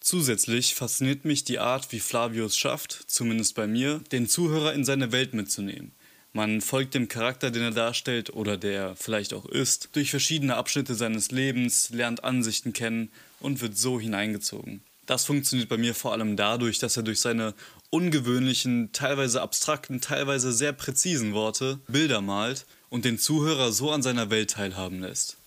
Zusätzlich 0.03 0.75
fasziniert 0.75 1.23
mich 1.23 1.45
die 1.45 1.59
Art, 1.59 1.93
wie 1.93 2.01
Flavio 2.01 2.45
es 2.45 2.57
schafft, 2.57 3.05
zumindest 3.07 3.55
bei 3.55 3.67
mir, 3.67 4.01
den 4.11 4.27
Zuhörer 4.27 4.73
in 4.73 4.83
seine 4.83 5.13
Welt 5.13 5.33
mitzunehmen. 5.33 5.93
Man 6.33 6.59
folgt 6.59 6.93
dem 6.93 7.07
Charakter, 7.07 7.51
den 7.51 7.61
er 7.61 7.71
darstellt 7.71 8.33
oder 8.33 8.57
der 8.57 8.73
er 8.73 8.95
vielleicht 8.97 9.33
auch 9.33 9.45
ist, 9.45 9.87
durch 9.93 10.09
verschiedene 10.09 10.57
Abschnitte 10.57 10.95
seines 10.95 11.31
Lebens, 11.31 11.89
lernt 11.91 12.25
Ansichten 12.25 12.73
kennen 12.73 13.13
und 13.39 13.61
wird 13.61 13.77
so 13.77 13.97
hineingezogen. 13.97 14.81
Das 15.05 15.23
funktioniert 15.23 15.69
bei 15.69 15.77
mir 15.77 15.95
vor 15.95 16.11
allem 16.11 16.35
dadurch, 16.35 16.79
dass 16.79 16.97
er 16.97 17.03
durch 17.03 17.21
seine 17.21 17.53
ungewöhnlichen, 17.89 18.91
teilweise 18.91 19.41
abstrakten, 19.41 20.01
teilweise 20.01 20.51
sehr 20.51 20.73
präzisen 20.73 21.33
Worte 21.33 21.79
Bilder 21.87 22.19
malt 22.19 22.65
und 22.89 23.05
den 23.05 23.19
Zuhörer 23.19 23.71
so 23.71 23.89
an 23.89 24.03
seiner 24.03 24.29
Welt 24.29 24.49
teilhaben 24.49 24.99
lässt. 24.99 25.37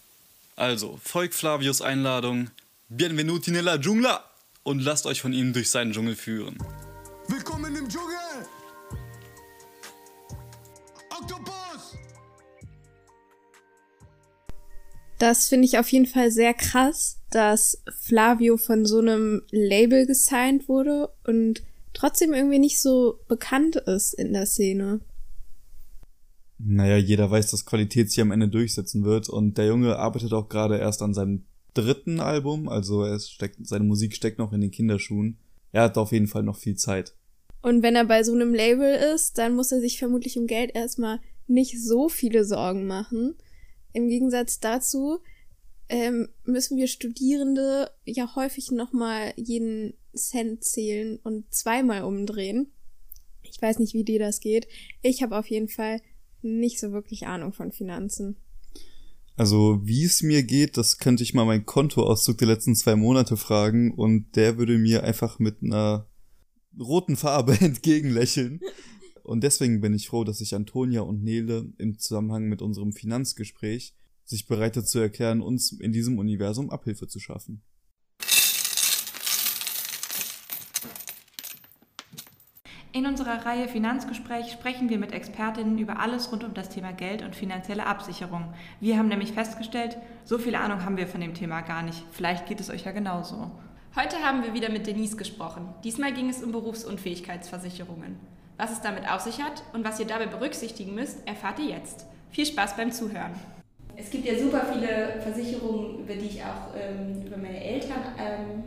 Also, 0.57 0.99
folgt 1.05 1.35
Flavius 1.35 1.83
Einladung, 1.83 2.51
Bienvenuti 2.88 3.51
nella 3.51 3.77
Jungla 3.77 4.25
und 4.66 4.81
lasst 4.81 5.07
euch 5.07 5.22
von 5.22 5.33
ihm 5.33 5.52
durch 5.52 5.70
seinen 5.70 5.92
Dschungel 5.92 6.16
führen. 6.16 6.59
Willkommen 7.29 7.76
im 7.76 7.88
Dschungel! 7.88 8.16
Oktopus! 11.09 11.96
Das 15.20 15.48
finde 15.48 15.66
ich 15.66 15.79
auf 15.79 15.88
jeden 15.90 16.07
Fall 16.07 16.33
sehr 16.33 16.52
krass, 16.52 17.20
dass 17.31 17.81
Flavio 18.00 18.57
von 18.57 18.87
so 18.87 18.98
einem 18.98 19.42
Label 19.52 20.05
gesigned 20.05 20.68
wurde 20.68 21.11
und 21.24 21.62
trotzdem 21.94 22.35
irgendwie 22.35 22.59
nicht 22.59 22.83
so 22.83 23.20
bekannt 23.29 23.76
ist 23.76 24.14
in 24.14 24.33
der 24.33 24.46
Szene. 24.46 25.00
Naja, 26.59 26.96
jeder 26.96 27.31
weiß, 27.31 27.52
dass 27.52 27.66
Qualität 27.66 28.11
sich 28.11 28.20
am 28.20 28.33
Ende 28.33 28.48
durchsetzen 28.48 29.05
wird 29.05 29.29
und 29.29 29.59
der 29.59 29.66
Junge 29.66 29.96
arbeitet 29.96 30.33
auch 30.33 30.48
gerade 30.48 30.79
erst 30.79 31.02
an 31.02 31.14
seinem 31.14 31.44
dritten 31.77 32.21
Album, 32.21 32.69
also 32.69 33.03
er 33.03 33.19
steckt, 33.19 33.67
seine 33.67 33.85
Musik 33.85 34.15
steckt 34.15 34.39
noch 34.39 34.53
in 34.53 34.61
den 34.61 34.71
Kinderschuhen. 34.71 35.39
Er 35.73 35.83
hat 35.83 35.99
auf 35.99 36.12
jeden 36.12 36.27
Fall 36.27 36.43
noch 36.43 36.57
viel 36.57 36.77
Zeit. 36.77 37.15
Und 37.62 37.83
wenn 37.83 37.97
er 37.97 38.05
bei 38.05 38.23
so 38.23 38.33
einem 38.33 38.55
Label 38.55 38.95
ist, 39.15 39.39
dann 39.39 39.55
muss 39.55 39.73
er 39.73 39.81
sich 39.81 39.99
vermutlich 39.99 40.39
um 40.39 40.47
Geld 40.47 40.75
erstmal 40.75 41.21
nicht 41.47 41.83
so 41.83 42.09
viele 42.09 42.45
Sorgen 42.45 42.87
machen. 42.87 43.35
Im 43.93 44.09
Gegensatz 44.09 44.61
dazu 44.61 45.19
ähm, 45.89 46.29
müssen 46.45 46.77
wir 46.77 46.87
Studierende 46.87 47.91
ja 48.05 48.35
häufig 48.35 48.71
nochmal 48.71 49.33
jeden 49.37 49.95
Cent 50.15 50.65
zählen 50.65 51.19
und 51.23 51.53
zweimal 51.53 52.03
umdrehen. 52.03 52.73
Ich 53.43 53.61
weiß 53.61 53.79
nicht, 53.79 53.95
wie 53.95 54.05
dir 54.05 54.19
das 54.19 54.41
geht. 54.41 54.67
Ich 55.03 55.23
habe 55.23 55.39
auf 55.39 55.47
jeden 55.47 55.69
Fall 55.69 56.01
nicht 56.43 56.81
so 56.81 56.93
wirklich 56.93 57.27
Ahnung 57.27 57.53
von 57.53 57.73
Finanzen. 57.73 58.37
Also, 59.37 59.81
wie 59.85 60.05
es 60.05 60.22
mir 60.22 60.42
geht, 60.42 60.79
das 60.79 60.99
könnte 60.99 61.22
ich 61.22 61.35
mal 61.35 61.44
meinen 61.44 61.66
Kontoauszug 61.66 62.38
der 62.38 62.49
letzten 62.49 62.75
zwei 62.75 62.96
Monate 62.96 63.37
fragen 63.37 63.92
und 63.92 64.35
der 64.35 64.57
würde 64.57 64.79
mir 64.79 65.05
einfach 65.05 65.38
mit 65.38 65.62
einer 65.62 66.09
roten 66.79 67.16
Farbe 67.16 67.53
entgegenlächeln. 67.61 68.61
Und 69.22 69.44
deswegen 69.44 69.81
bin 69.81 69.92
ich 69.92 70.09
froh, 70.09 70.25
dass 70.25 70.38
sich 70.38 70.55
Antonia 70.55 71.03
und 71.03 71.22
Nele 71.22 71.70
im 71.79 71.99
Zusammenhang 71.99 72.44
mit 72.44 72.62
unserem 72.62 72.92
Finanzgespräch 72.92 73.94
sich 74.25 74.46
bereit 74.46 74.77
dazu 74.77 74.99
erklären, 74.99 75.42
uns 75.42 75.72
in 75.72 75.92
diesem 75.92 76.18
Universum 76.18 76.70
Abhilfe 76.70 77.07
zu 77.07 77.20
schaffen. 77.20 77.62
In 82.97 83.05
unserer 83.05 83.45
Reihe 83.45 83.69
Finanzgespräch 83.69 84.51
sprechen 84.51 84.89
wir 84.89 84.97
mit 84.97 85.13
Expertinnen 85.13 85.77
über 85.77 86.01
alles 86.01 86.33
rund 86.33 86.45
um 86.45 86.55
das 86.55 86.71
Thema 86.71 86.93
Geld 86.93 87.21
und 87.21 87.37
finanzielle 87.37 87.85
Absicherung. 87.85 88.55
Wir 88.81 88.97
haben 88.97 89.09
nämlich 89.09 89.33
festgestellt, 89.33 89.99
so 90.25 90.39
viel 90.39 90.55
Ahnung 90.55 90.83
haben 90.83 90.97
wir 90.97 91.07
von 91.07 91.21
dem 91.21 91.35
Thema 91.35 91.61
gar 91.61 91.83
nicht. 91.83 92.03
Vielleicht 92.11 92.47
geht 92.47 92.59
es 92.59 92.71
euch 92.71 92.87
ja 92.87 92.93
genauso. 92.93 93.51
Heute 93.95 94.17
haben 94.25 94.43
wir 94.43 94.55
wieder 94.55 94.71
mit 94.71 94.87
Denise 94.87 95.19
gesprochen. 95.19 95.69
Diesmal 95.85 96.15
ging 96.15 96.31
es 96.31 96.43
um 96.43 96.53
Berufsunfähigkeitsversicherungen. 96.53 98.17
Was 98.57 98.73
es 98.73 98.81
damit 98.81 99.07
auf 99.13 99.21
sich 99.21 99.43
hat 99.43 99.63
und 99.75 99.85
was 99.85 100.01
ihr 100.01 100.07
dabei 100.07 100.25
berücksichtigen 100.25 100.95
müsst, 100.95 101.19
erfahrt 101.29 101.59
ihr 101.59 101.77
jetzt. 101.77 102.07
Viel 102.31 102.47
Spaß 102.47 102.77
beim 102.79 102.93
Zuhören. 102.93 103.33
Es 103.95 104.09
gibt 104.09 104.25
ja 104.25 104.39
super 104.39 104.63
viele 104.73 105.21
Versicherungen, 105.21 105.99
über 105.99 106.15
die 106.15 106.29
ich 106.29 106.43
auch 106.43 106.75
ähm, 106.75 107.27
über 107.27 107.37
meine 107.37 107.63
Eltern 107.63 108.01
ähm, 108.19 108.65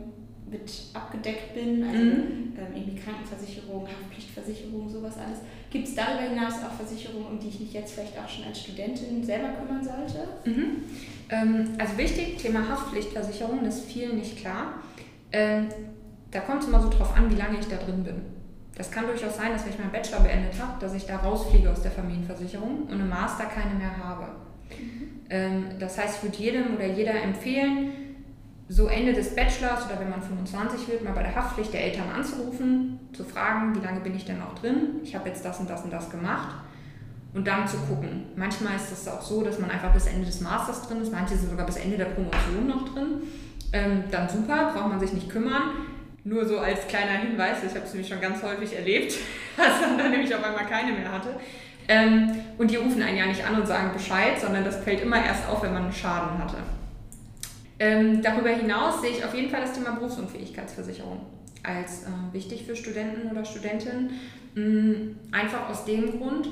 mit 0.50 0.70
abgedeckt 0.94 1.54
bin. 1.54 1.84
Also 1.84 2.02
Mhm. 2.02 2.52
ähm, 2.58 2.74
irgendwie 2.74 2.96
Krankenversicherung, 3.00 3.86
Haftpflichtversicherung, 3.86 4.88
sowas 4.88 5.14
alles. 5.16 5.38
Gibt 5.70 5.86
es 5.86 5.94
darüber 5.94 6.22
hinaus 6.22 6.54
auch 6.64 6.72
Versicherungen, 6.74 7.26
um 7.28 7.38
die 7.38 7.48
ich 7.48 7.60
mich 7.60 7.72
jetzt 7.72 7.94
vielleicht 7.94 8.18
auch 8.18 8.28
schon 8.28 8.44
als 8.44 8.60
Studentin 8.60 9.22
selber 9.24 9.48
kümmern 9.50 9.82
sollte? 9.84 10.26
Mhm. 10.44 10.84
Ähm, 11.30 11.68
also 11.78 11.96
wichtig, 11.96 12.38
Thema 12.38 12.68
Haftpflichtversicherung, 12.68 13.60
das 13.64 13.78
ist 13.78 13.92
vielen 13.92 14.16
nicht 14.16 14.36
klar. 14.38 14.74
Ähm, 15.32 15.68
da 16.32 16.40
kommt 16.40 16.62
es 16.62 16.68
immer 16.68 16.80
so 16.80 16.88
drauf 16.88 17.16
an, 17.16 17.30
wie 17.30 17.36
lange 17.36 17.58
ich 17.60 17.66
da 17.66 17.76
drin 17.76 18.02
bin. 18.04 18.16
Das 18.76 18.90
kann 18.90 19.06
durchaus 19.06 19.36
sein, 19.36 19.52
dass 19.52 19.64
wenn 19.64 19.72
ich 19.72 19.78
meinen 19.78 19.92
Bachelor 19.92 20.20
beendet 20.20 20.54
habe, 20.60 20.80
dass 20.80 20.94
ich 20.94 21.04
da 21.06 21.16
rausfliege 21.18 21.70
aus 21.70 21.82
der 21.82 21.90
Familienversicherung 21.90 22.84
und 22.84 22.98
im 23.00 23.08
Master 23.08 23.44
keine 23.44 23.74
mehr 23.74 23.96
habe. 24.02 24.26
Ähm, 25.28 25.64
das 25.78 25.98
heißt, 25.98 26.16
ich 26.18 26.22
würde 26.22 26.36
jedem 26.42 26.74
oder 26.76 26.86
jeder 26.86 27.20
empfehlen, 27.22 27.90
so 28.70 28.86
Ende 28.86 29.12
des 29.12 29.34
Bachelors 29.34 29.84
oder 29.86 29.98
wenn 29.98 30.10
man 30.10 30.22
25 30.22 30.86
wird, 30.86 31.02
mal 31.02 31.12
bei 31.12 31.24
der 31.24 31.34
Haftpflicht 31.34 31.72
der 31.72 31.82
Eltern 31.82 32.08
anzurufen, 32.14 33.00
zu 33.12 33.24
fragen, 33.24 33.74
wie 33.74 33.84
lange 33.84 33.98
bin 33.98 34.14
ich 34.14 34.24
denn 34.24 34.38
noch 34.38 34.54
drin? 34.54 35.00
Ich 35.02 35.12
habe 35.16 35.28
jetzt 35.28 35.44
das 35.44 35.58
und 35.58 35.68
das 35.68 35.82
und 35.82 35.92
das 35.92 36.08
gemacht. 36.08 36.54
Und 37.34 37.46
dann 37.48 37.66
zu 37.66 37.76
gucken. 37.78 38.26
Manchmal 38.36 38.76
ist 38.76 38.92
es 38.92 39.08
auch 39.08 39.22
so, 39.22 39.42
dass 39.42 39.58
man 39.58 39.70
einfach 39.70 39.92
bis 39.92 40.06
Ende 40.06 40.24
des 40.24 40.40
Masters 40.40 40.86
drin 40.86 41.00
ist, 41.00 41.12
manche 41.12 41.34
sind 41.34 41.50
sogar 41.50 41.66
bis 41.66 41.76
Ende 41.76 41.96
der 41.96 42.06
Promotion 42.06 42.68
noch 42.68 42.92
drin. 42.92 43.22
Ähm, 43.72 44.04
dann 44.10 44.28
super, 44.28 44.72
braucht 44.72 44.88
man 44.88 45.00
sich 45.00 45.12
nicht 45.12 45.28
kümmern. 45.28 45.62
Nur 46.22 46.46
so 46.46 46.58
als 46.58 46.86
kleiner 46.86 47.18
Hinweis, 47.18 47.64
ich 47.64 47.74
habe 47.74 47.86
es 47.86 47.92
nämlich 47.92 48.08
schon 48.08 48.20
ganz 48.20 48.40
häufig 48.42 48.76
erlebt, 48.76 49.14
dass 49.56 49.80
man 49.80 49.98
dann 49.98 50.10
nämlich 50.12 50.32
auf 50.32 50.44
einmal 50.44 50.66
keine 50.66 50.92
mehr 50.92 51.10
hatte. 51.10 51.30
Ähm, 51.88 52.30
und 52.56 52.70
die 52.70 52.76
rufen 52.76 53.02
einen 53.02 53.18
ja 53.18 53.26
nicht 53.26 53.44
an 53.44 53.60
und 53.60 53.66
sagen 53.66 53.92
Bescheid, 53.92 54.40
sondern 54.40 54.64
das 54.64 54.76
fällt 54.76 55.00
immer 55.00 55.24
erst 55.24 55.48
auf, 55.48 55.60
wenn 55.64 55.72
man 55.72 55.84
einen 55.84 55.92
Schaden 55.92 56.38
hatte. 56.38 56.58
Ähm, 57.80 58.20
darüber 58.20 58.50
hinaus 58.50 59.00
sehe 59.00 59.10
ich 59.10 59.24
auf 59.24 59.34
jeden 59.34 59.48
Fall 59.48 59.62
das 59.62 59.72
Thema 59.72 59.92
Berufsunfähigkeitsversicherung 59.92 61.22
als 61.62 62.04
äh, 62.04 62.32
wichtig 62.32 62.64
für 62.64 62.76
Studenten 62.76 63.30
oder 63.30 63.42
Studentinnen. 63.44 64.10
Mm, 64.54 65.16
einfach 65.32 65.70
aus 65.70 65.86
dem 65.86 66.18
Grund, 66.18 66.48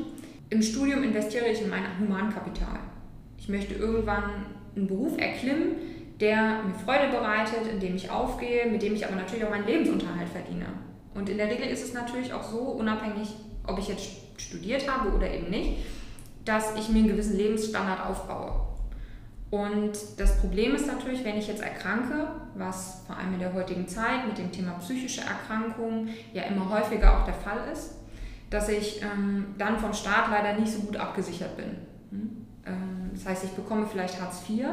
im 0.48 0.62
Studium 0.62 1.02
investiere 1.02 1.46
ich 1.46 1.60
in 1.60 1.68
mein 1.68 1.84
Humankapital. 2.00 2.78
Ich 3.36 3.50
möchte 3.50 3.74
irgendwann 3.74 4.46
einen 4.74 4.86
Beruf 4.86 5.18
erklimmen, 5.18 5.76
der 6.18 6.62
mir 6.64 6.74
Freude 6.74 7.10
bereitet, 7.10 7.66
in 7.70 7.78
dem 7.78 7.96
ich 7.96 8.10
aufgehe, 8.10 8.66
mit 8.66 8.80
dem 8.82 8.94
ich 8.94 9.06
aber 9.06 9.16
natürlich 9.16 9.44
auch 9.44 9.50
meinen 9.50 9.66
Lebensunterhalt 9.66 10.30
verdiene. 10.30 10.66
Und 11.14 11.28
in 11.28 11.36
der 11.36 11.50
Regel 11.50 11.68
ist 11.68 11.84
es 11.84 11.92
natürlich 11.92 12.32
auch 12.32 12.42
so, 12.42 12.58
unabhängig, 12.58 13.28
ob 13.66 13.78
ich 13.78 13.88
jetzt 13.88 14.08
studiert 14.38 14.90
habe 14.90 15.14
oder 15.14 15.30
eben 15.30 15.50
nicht, 15.50 15.78
dass 16.46 16.74
ich 16.76 16.88
mir 16.88 17.00
einen 17.00 17.08
gewissen 17.08 17.36
Lebensstandard 17.36 18.06
aufbaue. 18.06 18.67
Und 19.50 19.92
das 20.18 20.40
Problem 20.40 20.74
ist 20.74 20.86
natürlich, 20.86 21.24
wenn 21.24 21.38
ich 21.38 21.48
jetzt 21.48 21.62
erkranke, 21.62 22.28
was 22.54 23.02
vor 23.06 23.16
allem 23.16 23.32
in 23.34 23.40
der 23.40 23.54
heutigen 23.54 23.88
Zeit 23.88 24.26
mit 24.26 24.36
dem 24.36 24.52
Thema 24.52 24.72
psychische 24.72 25.22
Erkrankungen 25.22 26.10
ja 26.34 26.42
immer 26.42 26.68
häufiger 26.68 27.18
auch 27.18 27.24
der 27.24 27.34
Fall 27.34 27.60
ist, 27.72 27.94
dass 28.50 28.68
ich 28.68 29.02
ähm, 29.02 29.54
dann 29.56 29.78
vom 29.78 29.94
Staat 29.94 30.30
leider 30.30 30.58
nicht 30.58 30.72
so 30.72 30.80
gut 30.80 30.96
abgesichert 30.96 31.56
bin. 31.56 31.76
Hm? 32.10 32.46
Ähm, 32.66 33.10
das 33.14 33.26
heißt, 33.26 33.44
ich 33.44 33.50
bekomme 33.50 33.86
vielleicht 33.86 34.20
Hartz 34.20 34.42
IV 34.48 34.66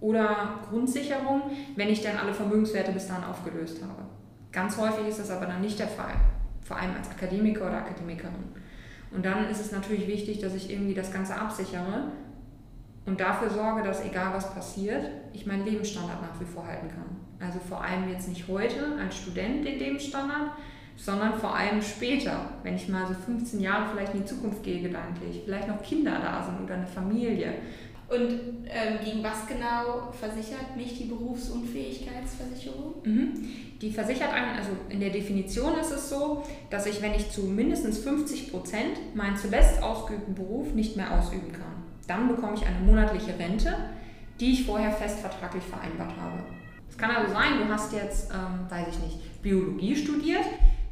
oder 0.00 0.60
Grundsicherung, 0.68 1.42
wenn 1.76 1.88
ich 1.88 2.02
dann 2.02 2.16
alle 2.16 2.34
Vermögenswerte 2.34 2.90
bis 2.90 3.06
dahin 3.06 3.24
aufgelöst 3.24 3.80
habe. 3.82 4.02
Ganz 4.50 4.76
häufig 4.76 5.06
ist 5.06 5.20
das 5.20 5.30
aber 5.30 5.46
dann 5.46 5.60
nicht 5.60 5.78
der 5.78 5.88
Fall, 5.88 6.14
vor 6.62 6.76
allem 6.76 6.96
als 6.96 7.08
Akademiker 7.10 7.66
oder 7.66 7.78
Akademikerin. 7.78 8.34
Und 9.12 9.24
dann 9.24 9.48
ist 9.48 9.60
es 9.60 9.70
natürlich 9.70 10.08
wichtig, 10.08 10.40
dass 10.40 10.54
ich 10.54 10.70
irgendwie 10.70 10.94
das 10.94 11.12
Ganze 11.12 11.36
absichere 11.36 12.10
und 13.10 13.18
dafür 13.18 13.50
sorge, 13.50 13.82
dass 13.82 14.04
egal 14.04 14.32
was 14.32 14.54
passiert, 14.54 15.04
ich 15.32 15.44
meinen 15.44 15.64
Lebensstandard 15.64 16.22
nach 16.22 16.40
wie 16.40 16.44
vor 16.44 16.64
halten 16.64 16.86
kann. 16.88 17.16
Also 17.44 17.58
vor 17.58 17.82
allem 17.82 18.08
jetzt 18.08 18.28
nicht 18.28 18.46
heute 18.46 18.96
als 19.02 19.16
Student 19.16 19.66
den 19.66 19.80
Lebensstandard, 19.80 20.52
sondern 20.96 21.34
vor 21.34 21.56
allem 21.56 21.82
später, 21.82 22.50
wenn 22.62 22.76
ich 22.76 22.88
mal 22.88 23.08
so 23.08 23.14
15 23.14 23.58
Jahre 23.58 23.90
vielleicht 23.92 24.14
in 24.14 24.20
die 24.20 24.26
Zukunft 24.26 24.62
gehe 24.62 24.80
gedanklich, 24.80 25.42
vielleicht 25.44 25.66
noch 25.66 25.82
Kinder 25.82 26.20
da 26.22 26.40
sind 26.44 26.62
oder 26.62 26.74
eine 26.74 26.86
Familie. 26.86 27.54
Und 28.08 28.68
ähm, 28.68 28.98
gegen 29.04 29.24
was 29.24 29.44
genau 29.48 30.12
versichert 30.12 30.76
mich 30.76 30.96
die 30.96 31.06
Berufsunfähigkeitsversicherung? 31.06 32.94
Mhm. 33.02 33.44
Die 33.80 33.90
versichert 33.90 34.32
einen, 34.32 34.56
also 34.56 34.70
in 34.88 35.00
der 35.00 35.10
Definition 35.10 35.76
ist 35.80 35.90
es 35.90 36.10
so, 36.10 36.44
dass 36.70 36.86
ich, 36.86 37.02
wenn 37.02 37.14
ich 37.14 37.28
zu 37.32 37.42
mindestens 37.42 37.98
50 37.98 38.52
Prozent 38.52 39.16
meinen 39.16 39.36
zuletzt 39.36 39.82
ausgeübten 39.82 40.36
Beruf 40.36 40.74
nicht 40.74 40.96
mehr 40.96 41.18
ausüben 41.18 41.50
kann, 41.50 41.89
dann 42.06 42.28
bekomme 42.28 42.54
ich 42.54 42.66
eine 42.66 42.80
monatliche 42.80 43.38
Rente, 43.38 43.74
die 44.38 44.52
ich 44.52 44.66
vorher 44.66 44.92
fest 44.92 45.20
vertraglich 45.20 45.62
vereinbart 45.64 46.12
habe. 46.20 46.38
Es 46.88 46.96
kann 46.96 47.10
also 47.10 47.32
sein, 47.32 47.58
du 47.58 47.72
hast 47.72 47.92
jetzt, 47.92 48.32
ähm, 48.32 48.68
weiß 48.68 48.88
ich 48.88 48.98
nicht, 48.98 49.42
Biologie 49.42 49.94
studiert 49.96 50.44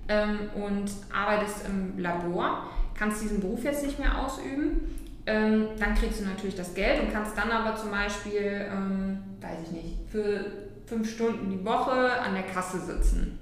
ähm, 0.09 0.51
und 0.55 0.91
arbeitest 1.13 1.67
im 1.67 1.99
Labor, 1.99 2.69
kannst 2.95 3.23
diesen 3.23 3.41
Beruf 3.41 3.65
jetzt 3.65 3.85
nicht 3.85 3.99
mehr 3.99 4.19
ausüben, 4.19 4.81
ähm, 5.27 5.69
dann 5.79 5.95
kriegst 5.95 6.21
du 6.21 6.25
natürlich 6.25 6.55
das 6.55 6.75
Geld 6.75 7.03
und 7.03 7.13
kannst 7.13 7.37
dann 7.37 7.51
aber 7.51 7.77
zum 7.77 7.91
Beispiel, 7.91 8.67
ähm, 8.73 9.19
weiß 9.41 9.59
ich 9.65 9.71
nicht, 9.73 10.11
für 10.11 10.45
fünf 10.87 11.11
Stunden 11.11 11.51
die 11.51 11.65
Woche 11.65 12.21
an 12.21 12.35
der 12.35 12.45
Kasse 12.45 12.81
sitzen. 12.81 13.39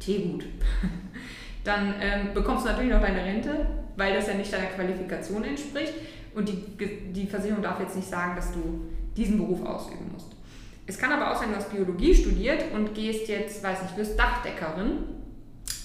Teegut. 0.00 0.44
dann 1.64 1.94
ähm, 2.00 2.34
bekommst 2.34 2.64
du 2.64 2.70
natürlich 2.70 2.92
noch 2.92 3.00
deine 3.00 3.24
Rente, 3.24 3.66
weil 3.96 4.14
das 4.14 4.26
ja 4.26 4.34
nicht 4.34 4.52
deiner 4.52 4.66
Qualifikation 4.66 5.44
entspricht. 5.44 5.94
Und 6.34 6.48
die, 6.48 7.12
die 7.12 7.26
Versicherung 7.26 7.62
darf 7.62 7.80
jetzt 7.80 7.96
nicht 7.96 8.08
sagen, 8.08 8.34
dass 8.36 8.52
du 8.52 8.80
diesen 9.16 9.38
Beruf 9.38 9.64
ausüben 9.64 10.10
musst. 10.12 10.34
Es 10.86 10.98
kann 10.98 11.12
aber 11.12 11.30
auch 11.30 11.40
sein, 11.40 11.50
du 11.50 11.56
hast 11.56 11.70
Biologie 11.70 12.14
studiert 12.14 12.72
und 12.74 12.94
gehst 12.94 13.28
jetzt, 13.28 13.62
weiß 13.62 13.82
nicht, 13.82 13.96
wirst 13.96 14.18
Dachdeckerin 14.18 15.04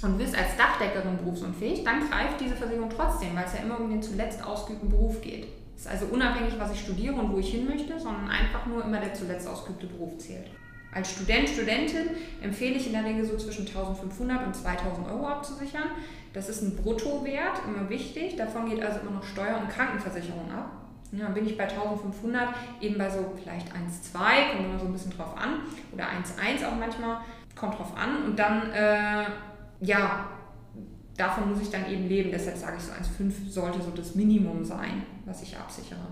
und 0.01 0.17
bist 0.17 0.35
als 0.35 0.57
Dachdeckerin 0.57 1.17
berufsunfähig, 1.17 1.83
dann 1.83 2.09
greift 2.09 2.41
diese 2.41 2.55
Versicherung 2.55 2.89
trotzdem, 2.89 3.35
weil 3.35 3.45
es 3.45 3.53
ja 3.53 3.59
immer 3.59 3.79
um 3.79 3.89
den 3.89 4.01
zuletzt 4.01 4.43
ausgeübten 4.43 4.89
Beruf 4.89 5.21
geht. 5.21 5.47
Es 5.75 5.81
ist 5.81 5.88
also 5.91 6.05
unabhängig, 6.07 6.53
was 6.57 6.73
ich 6.73 6.81
studiere 6.81 7.15
und 7.15 7.31
wo 7.33 7.39
ich 7.39 7.51
hin 7.51 7.65
möchte, 7.65 7.97
sondern 7.99 8.27
einfach 8.27 8.65
nur 8.65 8.83
immer 8.83 8.99
der 8.99 9.13
zuletzt 9.13 9.47
ausgeübte 9.47 9.88
Beruf 9.88 10.17
zählt. 10.17 10.49
Als 10.91 11.12
Student, 11.12 11.47
Studentin 11.47 12.09
empfehle 12.41 12.75
ich 12.75 12.88
in 12.88 12.93
der 12.93 13.05
Regel 13.05 13.23
so 13.23 13.38
zwischen 13.38 13.67
1500 13.67 14.47
und 14.47 14.55
2000 14.55 15.07
Euro 15.07 15.27
abzusichern. 15.27 15.91
Das 16.33 16.49
ist 16.49 16.61
ein 16.61 16.75
Bruttowert, 16.75 17.61
immer 17.67 17.89
wichtig. 17.89 18.35
Davon 18.35 18.69
geht 18.69 18.83
also 18.83 18.99
immer 18.99 19.11
noch 19.11 19.23
Steuer- 19.23 19.59
und 19.59 19.69
Krankenversicherung 19.69 20.51
ab. 20.51 20.71
Ja, 21.11 21.25
dann 21.25 21.33
bin 21.33 21.47
ich 21.47 21.57
bei 21.57 21.63
1500 21.63 22.49
eben 22.81 22.97
bei 22.97 23.09
so 23.09 23.33
vielleicht 23.41 23.67
1,2, 23.67 24.51
kommt 24.51 24.65
immer 24.65 24.79
so 24.79 24.85
ein 24.85 24.93
bisschen 24.93 25.11
drauf 25.11 25.35
an. 25.35 25.61
Oder 25.91 26.05
1,1 26.05 26.67
auch 26.67 26.75
manchmal, 26.75 27.17
kommt 27.55 27.79
drauf 27.79 27.97
an. 27.97 28.25
Und 28.25 28.37
dann, 28.37 28.71
äh, 28.71 29.25
ja, 29.81 30.29
davon 31.17 31.49
muss 31.49 31.61
ich 31.61 31.71
dann 31.71 31.89
eben 31.89 32.07
leben. 32.07 32.29
Deshalb 32.31 32.57
sage 32.57 32.77
ich 32.77 32.83
so 32.83 32.91
1,5 32.91 33.49
sollte 33.49 33.81
so 33.81 33.89
das 33.89 34.13
Minimum 34.13 34.63
sein, 34.63 35.03
was 35.25 35.41
ich 35.41 35.57
absichere. 35.57 36.07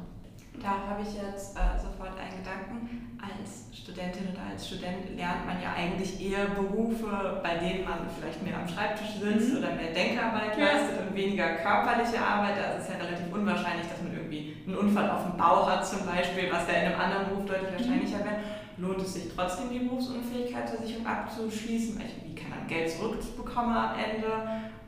Da 0.62 0.90
habe 0.90 1.02
ich 1.02 1.14
jetzt 1.14 1.56
äh, 1.56 1.78
sofort 1.78 2.18
einen 2.18 2.42
Gedanken. 2.42 3.18
Als 3.22 3.70
Studentin 3.76 4.30
oder 4.34 4.52
als 4.52 4.68
Student 4.68 5.16
lernt 5.16 5.46
man 5.46 5.62
ja 5.62 5.74
eigentlich 5.78 6.20
eher 6.22 6.46
Berufe, 6.54 7.42
bei 7.44 7.58
denen 7.58 7.86
man 7.86 8.10
vielleicht 8.18 8.42
mehr 8.44 8.58
am 8.58 8.68
Schreibtisch 8.68 9.22
sitzt 9.22 9.54
mhm. 9.54 9.58
oder 9.60 9.74
mehr 9.74 9.94
Denkarbeit 9.94 10.58
ja. 10.58 10.66
leistet 10.66 11.02
und 11.02 11.16
weniger 11.16 11.62
körperliche 11.62 12.20
Arbeit. 12.22 12.58
Da 12.58 12.78
ist 12.78 12.84
es 12.84 12.90
ja 12.90 12.98
relativ 12.98 13.30
unwahrscheinlich, 13.32 13.88
dass 13.88 14.02
man 14.02 14.14
irgendwie 14.14 14.58
einen 14.66 14.78
Unfall 14.78 15.10
auf 15.10 15.24
dem 15.24 15.38
Bauch 15.38 15.70
hat 15.70 15.86
zum 15.86 16.06
Beispiel, 16.06 16.52
was 16.52 16.68
ja 16.68 16.74
in 16.74 16.86
einem 16.92 17.00
anderen 17.00 17.26
Beruf 17.30 17.46
deutlich 17.46 17.72
wahrscheinlicher 17.74 18.20
wäre. 18.26 18.42
Lohnt 18.78 19.02
es 19.02 19.14
sich 19.14 19.34
trotzdem, 19.34 19.70
die 19.70 19.80
Berufsunfähigkeitsversicherung 19.80 21.06
abzuschließen? 21.06 22.02
Wie 22.26 22.36
kann 22.36 22.50
man 22.52 22.68
Geld 22.68 22.92
zurückbekommen 22.92 23.76
am 23.76 23.98
Ende? 23.98 24.30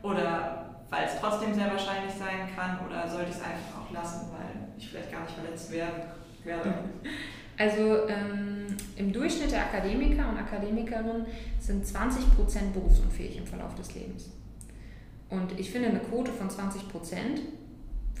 Oder 0.02 0.76
weil 0.90 1.04
es 1.06 1.18
trotzdem 1.20 1.54
sehr 1.54 1.70
wahrscheinlich 1.70 2.14
sein 2.14 2.46
kann? 2.54 2.78
Oder 2.86 3.08
sollte 3.08 3.30
ich 3.30 3.36
es 3.36 3.42
einfach 3.42 3.82
auch 3.82 3.90
lassen, 3.90 4.30
weil 4.30 4.59
ich 4.80 4.88
vielleicht 4.88 5.12
gar 5.12 5.22
nicht 5.22 5.34
verletzt 5.34 5.70
werden 5.72 6.02
werde. 6.44 6.74
Also 7.58 8.08
ähm, 8.08 8.66
im 8.96 9.12
Durchschnitt 9.12 9.52
der 9.52 9.66
Akademiker 9.66 10.28
und 10.30 10.38
Akademikerinnen 10.38 11.26
sind 11.58 11.84
20% 11.84 12.72
berufsunfähig 12.72 13.36
im 13.36 13.46
Verlauf 13.46 13.74
des 13.74 13.94
Lebens. 13.94 14.30
Und 15.28 15.58
ich 15.58 15.70
finde 15.70 15.88
eine 15.88 16.00
Quote 16.00 16.32
von 16.32 16.48
20%, 16.48 16.80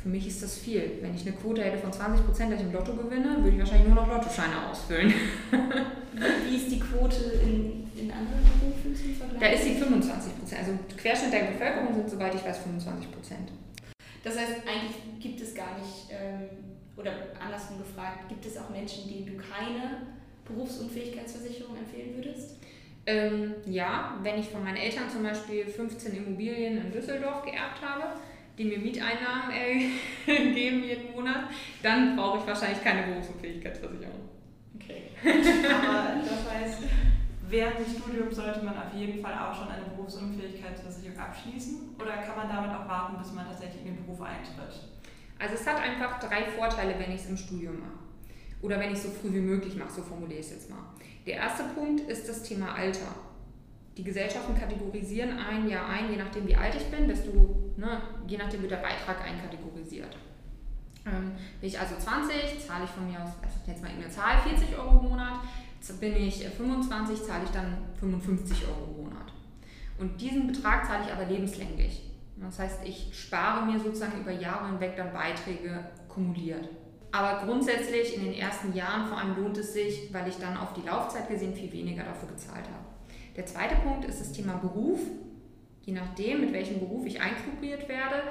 für 0.02 0.08
mich 0.08 0.26
ist 0.26 0.42
das 0.42 0.56
viel. 0.56 0.98
Wenn 1.02 1.14
ich 1.14 1.26
eine 1.26 1.36
Quote 1.36 1.62
hätte 1.62 1.78
von 1.78 1.90
20%, 1.90 2.50
dass 2.50 2.60
ich 2.60 2.66
im 2.66 2.72
Lotto 2.72 2.94
gewinne, 2.94 3.36
würde 3.38 3.50
ich 3.50 3.58
wahrscheinlich 3.58 3.88
nur 3.88 3.96
noch 3.96 4.08
Lottoscheine 4.08 4.70
ausfüllen. 4.70 5.12
Wie 6.48 6.56
ist 6.56 6.70
die 6.70 6.80
Quote 6.80 7.16
in, 7.42 7.86
in 7.98 8.10
anderen 8.10 8.40
Berufen 8.60 8.96
zum 8.96 9.14
Vergleich? 9.14 9.40
Da 9.40 9.46
ist 9.48 9.64
sie 9.64 9.72
25%. 9.72 10.58
Also 10.58 10.72
Querschnitt 10.96 11.32
der 11.32 11.52
Bevölkerung 11.52 11.94
sind, 11.94 12.10
soweit 12.10 12.34
ich 12.34 12.44
weiß, 12.44 12.58
25%. 12.58 12.62
Das 14.22 14.38
heißt, 14.38 14.62
eigentlich 14.66 14.96
gibt 15.18 15.40
es 15.40 15.54
gar 15.54 15.78
nicht, 15.78 16.10
ähm, 16.10 16.48
oder 16.96 17.12
andersrum 17.42 17.78
gefragt, 17.78 18.28
gibt 18.28 18.44
es 18.44 18.58
auch 18.58 18.68
Menschen, 18.70 19.08
denen 19.08 19.26
du 19.26 19.36
keine 19.36 20.02
Berufsunfähigkeitsversicherung 20.44 21.76
empfehlen 21.76 22.16
würdest? 22.16 22.56
Ähm, 23.06 23.54
ja, 23.66 24.18
wenn 24.22 24.38
ich 24.38 24.48
von 24.48 24.62
meinen 24.62 24.76
Eltern 24.76 25.08
zum 25.08 25.22
Beispiel 25.22 25.66
15 25.66 26.16
Immobilien 26.16 26.78
in 26.78 26.92
Düsseldorf 26.92 27.42
geerbt 27.42 27.80
habe, 27.82 28.04
die 28.58 28.64
mir 28.64 28.78
Mieteinnahmen 28.78 29.50
äh, 29.52 29.88
geben 30.52 30.84
jeden 30.84 31.12
Monat, 31.12 31.44
dann 31.82 32.14
brauche 32.14 32.38
ich 32.38 32.46
wahrscheinlich 32.46 32.84
keine 32.84 33.10
Berufsunfähigkeitsversicherung. 33.10 34.28
Okay. 34.76 35.02
Aber 35.24 36.20
das 36.20 36.50
heißt, 36.52 36.82
während 37.50 37.78
des 37.78 37.96
Studiums 37.96 38.36
sollte 38.36 38.64
man 38.64 38.76
auf 38.76 38.94
jeden 38.94 39.20
Fall 39.20 39.34
auch 39.34 39.54
schon 39.54 39.68
eine 39.68 39.84
Berufsunfähigkeitsversicherung 39.84 41.18
abschließen 41.18 41.96
oder 42.00 42.18
kann 42.18 42.36
man 42.36 42.48
damit 42.48 42.70
auch 42.70 42.88
warten, 42.88 43.18
bis 43.18 43.32
man 43.32 43.46
tatsächlich 43.46 43.84
in 43.84 43.96
den 43.96 44.04
Beruf 44.04 44.20
eintritt? 44.22 44.80
Also 45.38 45.54
es 45.54 45.66
hat 45.66 45.80
einfach 45.80 46.20
drei 46.20 46.44
Vorteile, 46.44 46.94
wenn 46.98 47.12
ich 47.12 47.22
es 47.22 47.28
im 47.28 47.36
Studium 47.36 47.80
mache. 47.80 47.98
Oder 48.62 48.78
wenn 48.78 48.92
ich 48.92 48.98
es 48.98 49.04
so 49.04 49.10
früh 49.10 49.32
wie 49.32 49.40
möglich 49.40 49.74
mache, 49.76 49.90
so 49.90 50.02
formuliere 50.02 50.40
ich 50.40 50.46
es 50.46 50.52
jetzt 50.52 50.70
mal. 50.70 50.82
Der 51.26 51.34
erste 51.36 51.64
Punkt 51.74 52.00
ist 52.02 52.28
das 52.28 52.42
Thema 52.42 52.74
Alter. 52.74 53.14
Die 53.96 54.04
Gesellschaften 54.04 54.54
kategorisieren 54.54 55.38
ein 55.38 55.68
Jahr 55.68 55.88
ein, 55.88 56.10
je 56.10 56.16
nachdem 56.16 56.46
wie 56.46 56.56
alt 56.56 56.74
ich 56.74 56.86
bin, 56.86 57.08
desto, 57.08 57.72
ne, 57.76 58.02
je 58.26 58.36
nachdem 58.36 58.62
wird 58.62 58.72
der 58.72 58.76
Beitrag 58.76 59.22
einkategorisiert. 59.24 60.16
Ähm, 61.06 61.32
bin 61.60 61.68
ich 61.68 61.78
also 61.78 61.96
20, 61.96 62.66
zahle 62.66 62.84
ich 62.84 62.90
von 62.90 63.10
mir 63.10 63.22
aus, 63.22 63.30
also 63.42 63.56
jetzt 63.66 63.82
mal 63.82 63.88
irgendeine 63.88 64.12
Zahl, 64.12 64.38
40 64.42 64.78
Euro 64.78 65.00
im 65.00 65.08
Monat 65.08 65.40
bin 66.00 66.16
ich 66.16 66.46
25, 66.46 67.18
äh, 67.18 67.22
zahle 67.22 67.44
ich 67.44 67.50
dann 67.50 67.78
55 67.98 68.66
Euro 68.68 68.90
im 68.90 69.04
Monat. 69.04 69.32
Und 69.98 70.20
diesen 70.20 70.46
Betrag 70.46 70.86
zahle 70.86 71.04
ich 71.04 71.12
aber 71.12 71.26
lebenslänglich. 71.26 72.02
Das 72.36 72.58
heißt, 72.58 72.80
ich 72.84 73.10
spare 73.12 73.66
mir 73.66 73.78
sozusagen 73.78 74.20
über 74.20 74.32
Jahre 74.32 74.68
hinweg 74.68 74.96
dann 74.96 75.12
Beiträge 75.12 75.84
kumuliert. 76.08 76.68
Aber 77.12 77.44
grundsätzlich 77.44 78.16
in 78.16 78.24
den 78.24 78.34
ersten 78.34 78.72
Jahren 78.72 79.08
vor 79.08 79.18
allem 79.18 79.36
lohnt 79.36 79.58
es 79.58 79.72
sich, 79.72 80.12
weil 80.12 80.28
ich 80.28 80.36
dann 80.36 80.56
auf 80.56 80.72
die 80.74 80.86
Laufzeit 80.86 81.28
gesehen 81.28 81.54
viel 81.54 81.72
weniger 81.72 82.04
dafür 82.04 82.28
gezahlt 82.28 82.64
habe. 82.64 82.84
Der 83.36 83.46
zweite 83.46 83.76
Punkt 83.76 84.04
ist 84.04 84.20
das 84.20 84.32
Thema 84.32 84.54
Beruf. 84.54 85.00
Je 85.82 85.92
nachdem, 85.92 86.42
mit 86.42 86.52
welchem 86.52 86.78
Beruf 86.78 87.04
ich 87.06 87.20
eingruppiert 87.20 87.88
werde, 87.88 88.22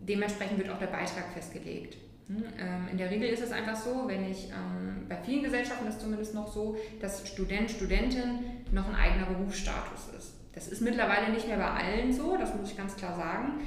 dementsprechend 0.00 0.58
wird 0.58 0.70
auch 0.70 0.78
der 0.78 0.86
Beitrag 0.86 1.32
festgelegt. 1.34 1.96
Hm, 2.28 2.42
ähm, 2.58 2.88
in 2.90 2.98
der 2.98 3.10
Regel 3.10 3.28
ist 3.28 3.42
es 3.42 3.52
einfach 3.52 3.76
so, 3.76 4.04
wenn 4.06 4.28
ich, 4.28 4.48
ähm, 4.50 5.06
bei 5.08 5.16
vielen 5.16 5.44
Gesellschaften 5.44 5.86
ist 5.86 5.96
es 5.96 6.00
zumindest 6.02 6.34
noch 6.34 6.52
so, 6.52 6.76
dass 7.00 7.28
Student, 7.28 7.70
Studentin 7.70 8.44
noch 8.72 8.88
ein 8.88 8.94
eigener 8.94 9.26
Berufsstatus 9.26 10.08
ist. 10.16 10.34
Das 10.52 10.68
ist 10.68 10.80
mittlerweile 10.80 11.32
nicht 11.32 11.46
mehr 11.46 11.58
bei 11.58 11.70
allen 11.70 12.12
so, 12.12 12.36
das 12.36 12.54
muss 12.54 12.70
ich 12.70 12.76
ganz 12.76 12.96
klar 12.96 13.14
sagen. 13.14 13.60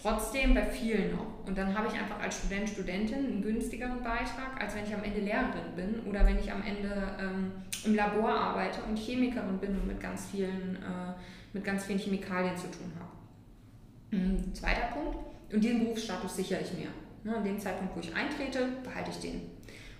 Trotzdem 0.00 0.54
bei 0.54 0.64
vielen 0.64 1.16
noch. 1.16 1.46
Und 1.46 1.58
dann 1.58 1.76
habe 1.76 1.88
ich 1.88 1.94
einfach 1.94 2.20
als 2.20 2.38
Student, 2.38 2.68
Studentin 2.68 3.18
einen 3.18 3.42
günstigeren 3.42 4.02
Beitrag, 4.02 4.60
als 4.60 4.74
wenn 4.76 4.84
ich 4.84 4.94
am 4.94 5.02
Ende 5.02 5.20
Lehrerin 5.20 5.74
bin 5.74 6.00
oder 6.08 6.24
wenn 6.24 6.38
ich 6.38 6.50
am 6.52 6.62
Ende 6.62 7.16
ähm, 7.18 7.52
im 7.84 7.94
Labor 7.94 8.30
arbeite 8.30 8.82
und 8.82 8.96
Chemikerin 8.96 9.58
bin 9.58 9.70
und 9.70 9.86
mit 9.86 10.00
ganz 10.00 10.26
vielen, 10.30 10.76
äh, 10.76 11.14
mit 11.52 11.64
ganz 11.64 11.84
vielen 11.84 11.98
Chemikalien 11.98 12.56
zu 12.56 12.70
tun 12.70 12.92
habe. 12.98 14.16
Mhm. 14.16 14.54
Zweiter 14.54 14.88
Punkt. 14.94 15.18
Und 15.52 15.62
diesen 15.62 15.80
Berufsstatus 15.80 16.36
sichere 16.36 16.60
ich 16.60 16.72
mir. 16.72 16.88
Ne, 17.26 17.34
an 17.34 17.42
dem 17.42 17.58
Zeitpunkt, 17.58 17.96
wo 17.96 18.00
ich 18.00 18.14
eintrete, 18.14 18.68
behalte 18.84 19.10
ich 19.10 19.18
den. 19.18 19.40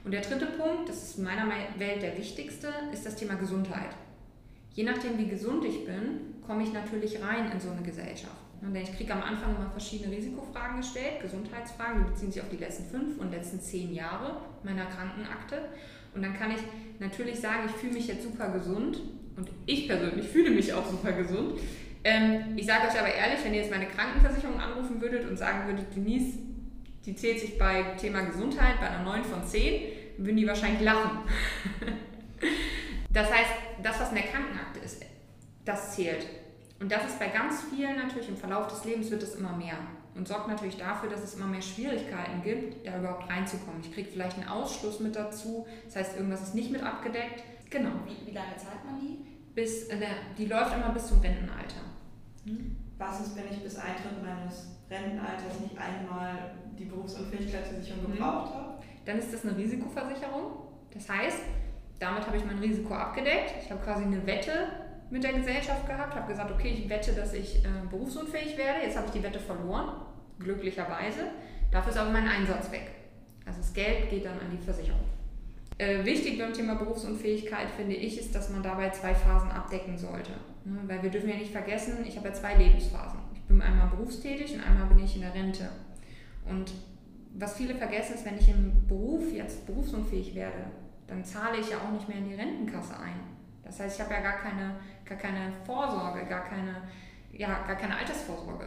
Und 0.04 0.12
der 0.12 0.20
dritte 0.20 0.46
Punkt, 0.46 0.88
das 0.88 1.02
ist 1.02 1.18
in 1.18 1.24
meiner 1.24 1.48
Welt 1.76 2.00
der 2.00 2.16
wichtigste, 2.16 2.68
ist 2.92 3.04
das 3.04 3.16
Thema 3.16 3.34
Gesundheit. 3.34 3.90
Je 4.74 4.84
nachdem, 4.84 5.18
wie 5.18 5.26
gesund 5.26 5.64
ich 5.64 5.84
bin, 5.84 6.36
komme 6.46 6.62
ich 6.62 6.72
natürlich 6.72 7.20
rein 7.20 7.50
in 7.50 7.58
so 7.58 7.70
eine 7.70 7.82
Gesellschaft. 7.82 8.36
Ne, 8.62 8.80
ich 8.80 8.96
kriege 8.96 9.12
am 9.12 9.22
Anfang 9.22 9.56
immer 9.56 9.68
verschiedene 9.70 10.16
Risikofragen 10.16 10.76
gestellt, 10.76 11.20
Gesundheitsfragen, 11.20 12.04
die 12.04 12.10
beziehen 12.12 12.30
sich 12.30 12.40
auf 12.40 12.48
die 12.48 12.58
letzten 12.58 12.84
fünf 12.84 13.18
und 13.18 13.32
letzten 13.32 13.60
zehn 13.60 13.92
Jahre 13.92 14.42
meiner 14.62 14.86
Krankenakte. 14.86 15.62
Und 16.14 16.22
dann 16.22 16.32
kann 16.32 16.52
ich 16.52 16.60
natürlich 17.00 17.40
sagen, 17.40 17.62
ich 17.66 17.72
fühle 17.72 17.94
mich 17.94 18.06
jetzt 18.06 18.22
super 18.22 18.50
gesund 18.50 19.00
und 19.36 19.50
ich 19.66 19.88
persönlich 19.88 20.28
fühle 20.28 20.50
mich 20.50 20.72
auch 20.72 20.88
super 20.88 21.10
gesund. 21.10 21.58
Ähm, 22.04 22.54
ich 22.54 22.66
sage 22.66 22.86
euch 22.86 22.96
aber 22.96 23.12
ehrlich, 23.12 23.44
wenn 23.44 23.52
ihr 23.52 23.62
jetzt 23.62 23.72
meine 23.72 23.86
Krankenversicherung 23.86 24.60
anrufen 24.60 25.00
würdet 25.00 25.28
und 25.28 25.36
sagen 25.36 25.66
würdet, 25.66 25.86
Denise, 25.96 26.38
die 27.06 27.14
zählt 27.14 27.40
sich 27.40 27.56
bei 27.56 27.82
Thema 28.00 28.22
Gesundheit 28.22 28.80
bei 28.80 28.88
einer 28.88 29.04
9 29.04 29.24
von 29.24 29.44
10, 29.44 29.82
würden 30.18 30.36
die 30.36 30.46
wahrscheinlich 30.46 30.82
lachen. 30.82 31.20
das 33.10 33.32
heißt, 33.32 33.50
das, 33.82 34.00
was 34.00 34.08
in 34.10 34.16
der 34.16 34.24
Krankenakte 34.24 34.80
ist, 34.80 35.04
das 35.64 35.94
zählt. 35.94 36.26
Und 36.80 36.90
das 36.92 37.06
ist 37.06 37.18
bei 37.18 37.28
ganz 37.28 37.64
vielen 37.70 37.96
natürlich 37.96 38.28
im 38.28 38.36
Verlauf 38.36 38.66
des 38.68 38.84
Lebens 38.84 39.10
wird 39.10 39.22
es 39.22 39.36
immer 39.36 39.52
mehr 39.56 39.78
und 40.14 40.26
sorgt 40.26 40.48
natürlich 40.48 40.76
dafür, 40.76 41.08
dass 41.08 41.22
es 41.22 41.34
immer 41.34 41.46
mehr 41.46 41.62
Schwierigkeiten 41.62 42.42
gibt, 42.42 42.86
da 42.86 42.98
überhaupt 42.98 43.28
reinzukommen. 43.30 43.80
Ich 43.82 43.92
kriege 43.92 44.08
vielleicht 44.10 44.38
einen 44.38 44.48
Ausschluss 44.48 45.00
mit 45.00 45.14
dazu, 45.14 45.66
das 45.84 45.96
heißt, 45.96 46.16
irgendwas 46.16 46.42
ist 46.42 46.54
nicht 46.54 46.70
mit 46.70 46.82
abgedeckt. 46.82 47.42
Genau. 47.70 47.90
Wie, 48.04 48.30
wie 48.30 48.34
lange 48.34 48.56
zahlt 48.56 48.84
man 48.84 49.00
die? 49.00 49.18
Bis, 49.54 49.88
äh, 49.88 49.98
die 50.36 50.46
läuft 50.46 50.74
immer 50.74 50.90
bis 50.90 51.06
zum 51.06 51.20
Rentenalter. 51.20 51.80
Hm? 52.44 52.76
Was 52.98 53.20
ist, 53.20 53.36
wenn 53.36 53.44
ich 53.50 53.62
bis 53.62 53.76
Eintritt 53.76 54.22
meines 54.22 54.78
Rentenalters 54.90 55.60
nicht 55.60 55.76
einmal 55.76 56.52
die 56.78 56.86
Berufsunfähigkeitsversicherung 56.86 58.04
mhm. 58.04 58.12
gebraucht 58.12 58.54
habe? 58.54 58.78
Dann 59.04 59.18
ist 59.18 59.32
das 59.32 59.44
eine 59.44 59.56
Risikoversicherung. 59.56 60.52
Das 60.92 61.08
heißt, 61.08 61.40
damit 61.98 62.26
habe 62.26 62.36
ich 62.36 62.44
mein 62.44 62.58
Risiko 62.58 62.94
abgedeckt. 62.94 63.54
Ich 63.62 63.70
habe 63.70 63.82
quasi 63.82 64.04
eine 64.04 64.26
Wette 64.26 64.68
mit 65.10 65.22
der 65.22 65.34
Gesellschaft 65.34 65.86
gehabt, 65.86 66.14
habe 66.14 66.30
gesagt, 66.30 66.50
okay, 66.50 66.68
ich 66.68 66.88
wette, 66.88 67.12
dass 67.12 67.32
ich 67.32 67.64
äh, 67.64 67.68
berufsunfähig 67.90 68.56
werde. 68.56 68.80
Jetzt 68.82 68.96
habe 68.96 69.06
ich 69.06 69.12
die 69.12 69.22
Wette 69.22 69.38
verloren, 69.38 70.02
glücklicherweise. 70.38 71.30
Dafür 71.70 71.92
ist 71.92 71.98
aber 71.98 72.10
mein 72.10 72.26
Einsatz 72.26 72.70
weg. 72.72 72.90
Also 73.44 73.60
das 73.60 73.72
Geld 73.72 74.10
geht 74.10 74.24
dann 74.24 74.38
an 74.40 74.50
die 74.50 74.58
Versicherung. 74.58 75.15
Äh, 75.78 76.04
wichtig 76.04 76.38
beim 76.38 76.54
Thema 76.54 76.74
Berufsunfähigkeit 76.76 77.68
finde 77.70 77.94
ich, 77.94 78.18
ist, 78.18 78.34
dass 78.34 78.50
man 78.50 78.62
dabei 78.62 78.90
zwei 78.90 79.14
Phasen 79.14 79.50
abdecken 79.50 79.98
sollte. 79.98 80.32
Ne? 80.64 80.80
Weil 80.86 81.02
wir 81.02 81.10
dürfen 81.10 81.28
ja 81.28 81.36
nicht 81.36 81.52
vergessen, 81.52 82.04
ich 82.06 82.16
habe 82.16 82.28
ja 82.28 82.34
zwei 82.34 82.54
Lebensphasen. 82.54 83.18
Ich 83.34 83.42
bin 83.42 83.60
einmal 83.60 83.88
berufstätig 83.88 84.54
und 84.54 84.60
einmal 84.60 84.86
bin 84.86 85.04
ich 85.04 85.14
in 85.16 85.20
der 85.20 85.34
Rente. 85.34 85.68
Und 86.46 86.72
was 87.34 87.56
viele 87.56 87.74
vergessen 87.74 88.14
ist, 88.14 88.24
wenn 88.24 88.38
ich 88.38 88.48
im 88.48 88.86
Beruf 88.88 89.30
jetzt 89.32 89.66
berufsunfähig 89.66 90.34
werde, 90.34 90.70
dann 91.06 91.22
zahle 91.24 91.58
ich 91.58 91.70
ja 91.70 91.76
auch 91.78 91.92
nicht 91.92 92.08
mehr 92.08 92.18
in 92.18 92.28
die 92.28 92.34
Rentenkasse 92.34 92.98
ein. 92.98 93.20
Das 93.62 93.78
heißt, 93.78 93.98
ich 93.98 94.04
habe 94.04 94.14
ja 94.14 94.20
gar 94.20 94.38
keine, 94.38 94.76
gar 95.04 95.18
keine 95.18 95.52
Vorsorge, 95.64 96.24
gar 96.26 96.44
keine, 96.48 96.82
ja, 97.32 97.66
gar 97.66 97.76
keine 97.76 97.96
Altersvorsorge. 97.98 98.66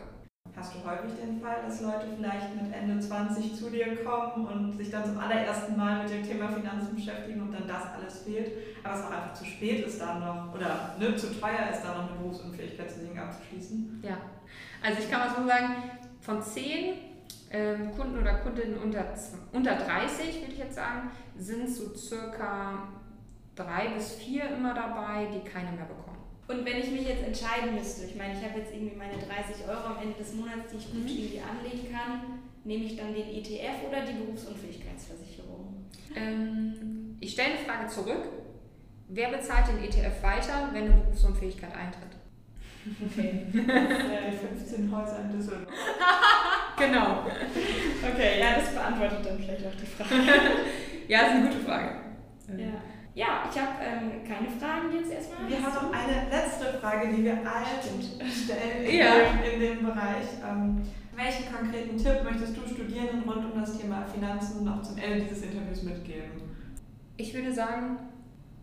Hast 0.59 0.75
du 0.75 0.79
häufig 0.85 1.17
den 1.17 1.39
Fall, 1.39 1.55
dass 1.65 1.79
Leute 1.79 2.07
vielleicht 2.17 2.53
mit 2.53 2.73
Ende 2.73 2.99
20 2.99 3.55
zu 3.55 3.69
dir 3.69 3.95
kommen 4.03 4.45
und 4.45 4.77
sich 4.77 4.91
dann 4.91 5.05
zum 5.05 5.17
allerersten 5.17 5.77
Mal 5.77 6.03
mit 6.03 6.11
dem 6.11 6.21
Thema 6.21 6.49
Finanzen 6.49 6.95
beschäftigen 6.95 7.41
und 7.41 7.53
dann 7.53 7.65
das 7.65 7.93
alles 7.93 8.23
fehlt, 8.23 8.51
aber 8.83 8.95
es 8.95 9.05
auch 9.05 9.11
einfach 9.11 9.33
zu 9.33 9.45
spät 9.45 9.87
ist, 9.87 10.01
dann 10.01 10.19
noch 10.19 10.53
oder 10.53 10.95
ne, 10.99 11.15
zu 11.15 11.27
teuer 11.27 11.69
ist, 11.71 11.81
dann 11.81 11.95
noch 11.95 12.11
eine 12.11 12.19
Berufsunfähigkeitsversicherung 12.19 13.17
abzuschließen? 13.17 14.03
Ja, 14.03 14.17
also 14.83 14.99
ich 14.99 15.09
kann 15.09 15.19
mal 15.21 15.29
so 15.29 15.47
sagen, 15.47 15.75
von 16.19 16.43
zehn 16.43 16.95
ähm, 17.51 17.95
Kunden 17.95 18.19
oder 18.19 18.33
Kundinnen 18.39 18.79
unter, 18.79 19.05
unter 19.53 19.75
30, 19.75 20.41
würde 20.41 20.51
ich 20.51 20.59
jetzt 20.59 20.75
sagen, 20.75 21.11
sind 21.37 21.69
so 21.69 21.95
circa 21.95 22.89
drei 23.55 23.89
bis 23.95 24.15
vier 24.15 24.49
immer 24.49 24.73
dabei, 24.73 25.27
die 25.33 25.49
keine 25.49 25.71
mehr 25.71 25.85
bekommen. 25.85 26.08
Und 26.49 26.65
wenn 26.65 26.79
ich 26.79 26.89
mich 26.89 27.07
jetzt 27.07 27.23
entscheiden 27.23 27.75
müsste, 27.75 28.05
ich 28.05 28.15
meine, 28.15 28.33
ich 28.33 28.43
habe 28.43 28.57
jetzt 28.59 28.73
irgendwie 28.73 28.95
meine 28.95 29.13
30 29.13 29.69
Euro 29.69 29.93
am 29.93 30.01
Ende 30.01 30.17
des 30.17 30.33
Monats, 30.33 30.71
die 30.71 30.77
ich 30.77 30.91
gut 30.91 31.03
Mhm. 31.03 31.07
irgendwie 31.07 31.41
anlegen 31.45 31.93
kann, 31.93 32.39
nehme 32.63 32.85
ich 32.85 32.97
dann 32.97 33.13
den 33.13 33.29
ETF 33.29 33.85
oder 33.87 34.01
die 34.01 34.13
Berufsunfähigkeitsversicherung? 34.13 35.85
Ähm, 36.15 37.17
ich 37.19 37.33
stelle 37.33 37.49
eine 37.53 37.59
Frage 37.59 37.87
zurück. 37.87 38.23
Wer 39.09 39.29
bezahlt 39.29 39.67
den 39.67 39.83
ETF 39.83 40.23
weiter, 40.23 40.69
wenn 40.73 40.85
eine 40.85 41.01
Berufsunfähigkeit 41.01 41.71
eintritt? 41.75 42.17
Okay. 43.05 43.45
Das, 43.53 44.33
äh, 44.33 44.47
15 44.57 44.91
Häuser 44.95 45.19
in 45.25 45.31
Düsseldorf. 45.37 45.67
genau. 46.79 47.25
Okay, 48.11 48.39
ja, 48.39 48.55
das 48.55 48.73
beantwortet 48.73 49.23
dann 49.23 49.37
vielleicht 49.37 49.67
auch 49.67 49.77
die 49.79 49.85
Frage. 49.85 50.21
ja, 51.07 51.19
ist 51.21 51.29
eine 51.31 51.47
gute 51.47 51.59
Frage. 51.59 51.89
Ja, 52.57 52.81
ja 53.19 53.43
ich 53.51 53.59
habe 53.59 53.73
ähm, 53.83 54.23
keine 54.27 54.49
Fragen 54.49 54.93
jetzt 54.95 55.11
erstmal. 55.11 55.47
Wir 55.49 55.61
haben 55.61 55.73
noch 55.73 55.91
eine 55.93 56.29
letzte 56.29 56.65
Frage, 56.79 57.09
die 57.13 57.23
wir 57.23 57.33
allen 57.33 57.81
stellen 58.31 58.85
in, 58.85 58.97
Ja. 58.97 59.11
dem, 59.43 59.53
in 59.53 59.59
dem 59.59 59.85
Bereich. 59.85 60.27
Ähm, 60.47 60.81
welchen 61.15 61.53
konkreten 61.53 61.97
Tipp 61.97 62.23
möchtest 62.23 62.55
du 62.55 62.61
Studierenden 62.73 63.29
rund 63.29 63.51
um 63.53 63.59
das 63.59 63.77
Thema 63.77 64.05
Finanzen 64.05 64.63
noch 64.63 64.81
zum 64.81 64.97
Ende 64.97 65.25
dieses 65.25 65.43
Interviews 65.43 65.83
mitgeben? 65.83 66.31
Ich 67.17 67.33
würde 67.33 67.53
sagen, 67.53 67.97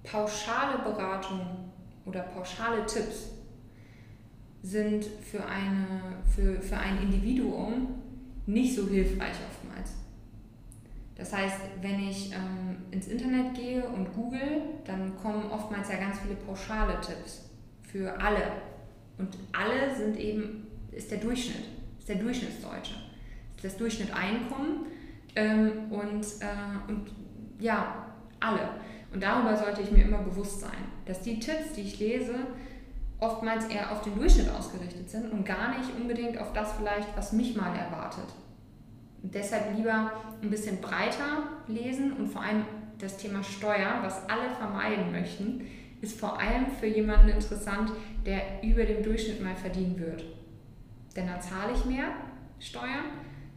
pauschale 0.03 0.79
Beratung 0.79 1.41
oder 2.07 2.21
pauschale 2.21 2.87
Tipps 2.87 3.33
sind 4.63 5.05
für, 5.05 5.45
eine, 5.45 6.17
für, 6.35 6.61
für 6.63 6.77
ein 6.79 7.03
Individuum 7.03 8.03
nicht 8.47 8.75
so 8.75 8.89
hilfreich 8.89 9.37
oftmals. 9.51 9.93
Das 11.17 11.33
heißt, 11.33 11.57
wenn 11.81 11.99
ich 12.09 12.33
ähm, 12.33 12.77
ins 12.91 13.09
Internet 13.09 13.55
gehe 13.55 13.83
und 13.85 14.13
google, 14.15 14.63
dann 14.85 15.17
kommen 15.17 15.51
oftmals 15.51 15.89
ja 15.91 15.97
ganz 15.97 16.19
viele 16.21 16.35
pauschale 16.35 17.01
Tipps 17.01 17.49
für 17.83 18.21
alle. 18.21 18.43
Und 19.17 19.37
alle 19.53 19.95
sind 19.95 20.19
eben, 20.19 20.67
ist 20.93 21.11
der 21.11 21.19
Durchschnitt, 21.19 21.65
ist 21.99 22.09
der 22.09 22.17
Durchschnittsdeutsche. 22.17 22.95
Ist 23.57 23.65
das 23.65 23.77
Durchschnitt 23.79 24.15
Einkommen 24.15 24.87
ähm, 25.35 25.91
und, 25.91 26.25
äh, 26.41 26.89
und 26.89 27.11
ja, 27.59 28.07
alle. 28.39 28.69
Und 29.13 29.23
darüber 29.23 29.57
sollte 29.57 29.81
ich 29.81 29.91
mir 29.91 30.05
immer 30.05 30.19
bewusst 30.19 30.61
sein, 30.61 30.85
dass 31.07 31.23
die 31.23 31.41
Tipps, 31.41 31.73
die 31.75 31.83
ich 31.83 31.99
lese, 31.99 32.35
oftmals 33.19 33.67
eher 33.67 33.91
auf 33.93 34.03
den 34.03 34.15
Durchschnitt 34.17 34.51
ausgerichtet 34.51 35.09
sind 35.09 35.33
und 35.33 35.47
gar 35.47 35.79
nicht 35.79 35.91
unbedingt 35.99 36.37
auf 36.39 36.53
das 36.53 36.75
vielleicht, 36.75 37.17
was 37.17 37.33
mich 37.33 37.57
mal 37.57 37.75
erwartet. 37.75 38.27
Deshalb 39.33 39.77
lieber 39.77 40.13
ein 40.43 40.51
bisschen 40.51 40.81
breiter 40.81 41.45
lesen 41.67 42.13
und 42.13 42.29
vor 42.29 42.43
allem 42.43 42.65
das 42.99 43.17
Thema 43.17 43.43
Steuer, 43.43 43.99
was 44.03 44.29
alle 44.29 44.51
vermeiden 44.59 45.13
möchten, 45.13 45.67
ist 46.01 46.19
vor 46.19 46.39
allem 46.39 46.67
für 46.79 46.87
jemanden 46.87 47.29
interessant, 47.29 47.93
der 48.25 48.63
über 48.63 48.85
dem 48.85 49.03
Durchschnitt 49.03 49.43
mal 49.43 49.57
verdienen 49.57 49.99
wird. 49.99 50.25
Denn 51.15 51.27
da 51.27 51.41
zahle 51.41 51.73
ich 51.75 51.85
mehr 51.85 52.09
Steuern, 52.59 53.05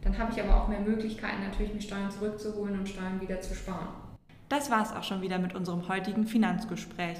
dann 0.02 0.18
habe 0.18 0.32
ich 0.32 0.42
aber 0.42 0.56
auch 0.56 0.68
mehr 0.68 0.80
Möglichkeiten, 0.80 1.42
natürlich 1.42 1.74
mir 1.74 1.80
Steuern 1.80 2.10
zurückzuholen 2.10 2.78
und 2.78 2.88
Steuern 2.88 3.20
wieder 3.20 3.40
zu 3.40 3.54
sparen. 3.54 3.88
Das 4.48 4.70
war's 4.70 4.92
auch 4.92 5.04
schon 5.04 5.22
wieder 5.22 5.38
mit 5.38 5.54
unserem 5.54 5.88
heutigen 5.88 6.26
Finanzgespräch. 6.26 7.18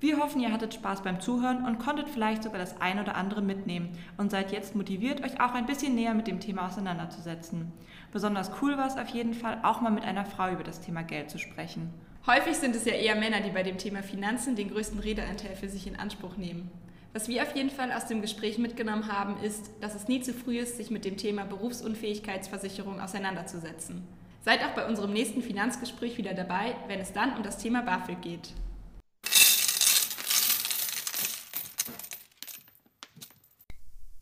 Wir 0.00 0.18
hoffen, 0.18 0.40
ihr 0.40 0.52
hattet 0.52 0.74
Spaß 0.74 1.02
beim 1.02 1.20
Zuhören 1.20 1.64
und 1.64 1.78
konntet 1.78 2.08
vielleicht 2.08 2.42
sogar 2.42 2.58
das 2.58 2.80
ein 2.80 2.98
oder 2.98 3.14
andere 3.14 3.40
mitnehmen 3.40 3.90
und 4.16 4.32
seid 4.32 4.50
jetzt 4.50 4.74
motiviert, 4.74 5.22
euch 5.22 5.40
auch 5.40 5.54
ein 5.54 5.66
bisschen 5.66 5.94
näher 5.94 6.12
mit 6.12 6.26
dem 6.26 6.40
Thema 6.40 6.66
auseinanderzusetzen. 6.66 7.70
Besonders 8.12 8.50
cool 8.60 8.76
war 8.76 8.86
es 8.86 8.98
auf 8.98 9.08
jeden 9.08 9.32
Fall, 9.32 9.58
auch 9.62 9.80
mal 9.80 9.90
mit 9.90 10.04
einer 10.04 10.26
Frau 10.26 10.50
über 10.52 10.62
das 10.62 10.82
Thema 10.82 11.02
Geld 11.02 11.30
zu 11.30 11.38
sprechen. 11.38 11.92
Häufig 12.26 12.56
sind 12.56 12.76
es 12.76 12.84
ja 12.84 12.92
eher 12.92 13.16
Männer, 13.16 13.40
die 13.40 13.50
bei 13.50 13.62
dem 13.62 13.78
Thema 13.78 14.02
Finanzen 14.02 14.54
den 14.54 14.70
größten 14.70 15.00
Redeanteil 15.00 15.56
für 15.56 15.70
sich 15.70 15.86
in 15.86 15.96
Anspruch 15.96 16.36
nehmen. 16.36 16.70
Was 17.14 17.28
wir 17.28 17.42
auf 17.42 17.56
jeden 17.56 17.70
Fall 17.70 17.90
aus 17.90 18.06
dem 18.06 18.20
Gespräch 18.20 18.58
mitgenommen 18.58 19.10
haben, 19.10 19.42
ist, 19.42 19.70
dass 19.80 19.94
es 19.94 20.08
nie 20.08 20.20
zu 20.20 20.34
früh 20.34 20.58
ist, 20.58 20.76
sich 20.76 20.90
mit 20.90 21.06
dem 21.06 21.16
Thema 21.16 21.44
Berufsunfähigkeitsversicherung 21.44 23.00
auseinanderzusetzen. 23.00 24.06
Seid 24.44 24.62
auch 24.62 24.74
bei 24.74 24.86
unserem 24.86 25.12
nächsten 25.12 25.40
Finanzgespräch 25.40 26.18
wieder 26.18 26.34
dabei, 26.34 26.74
wenn 26.88 27.00
es 27.00 27.12
dann 27.12 27.36
um 27.36 27.42
das 27.42 27.58
Thema 27.58 27.80
BAföG 27.80 28.20
geht. 28.20 28.52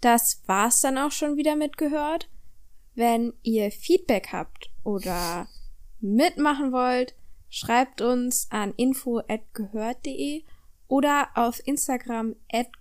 Das 0.00 0.42
war's 0.46 0.80
dann 0.80 0.96
auch 0.96 1.12
schon 1.12 1.36
wieder 1.36 1.56
mit 1.56 1.76
gehört. 1.76 2.28
Wenn 3.00 3.32
ihr 3.42 3.70
Feedback 3.70 4.28
habt 4.30 4.68
oder 4.84 5.48
mitmachen 6.00 6.70
wollt, 6.70 7.14
schreibt 7.48 8.02
uns 8.02 8.46
an 8.50 8.74
info@gehört.de 8.76 10.42
oder 10.86 11.28
auf 11.34 11.66
Instagram 11.66 12.36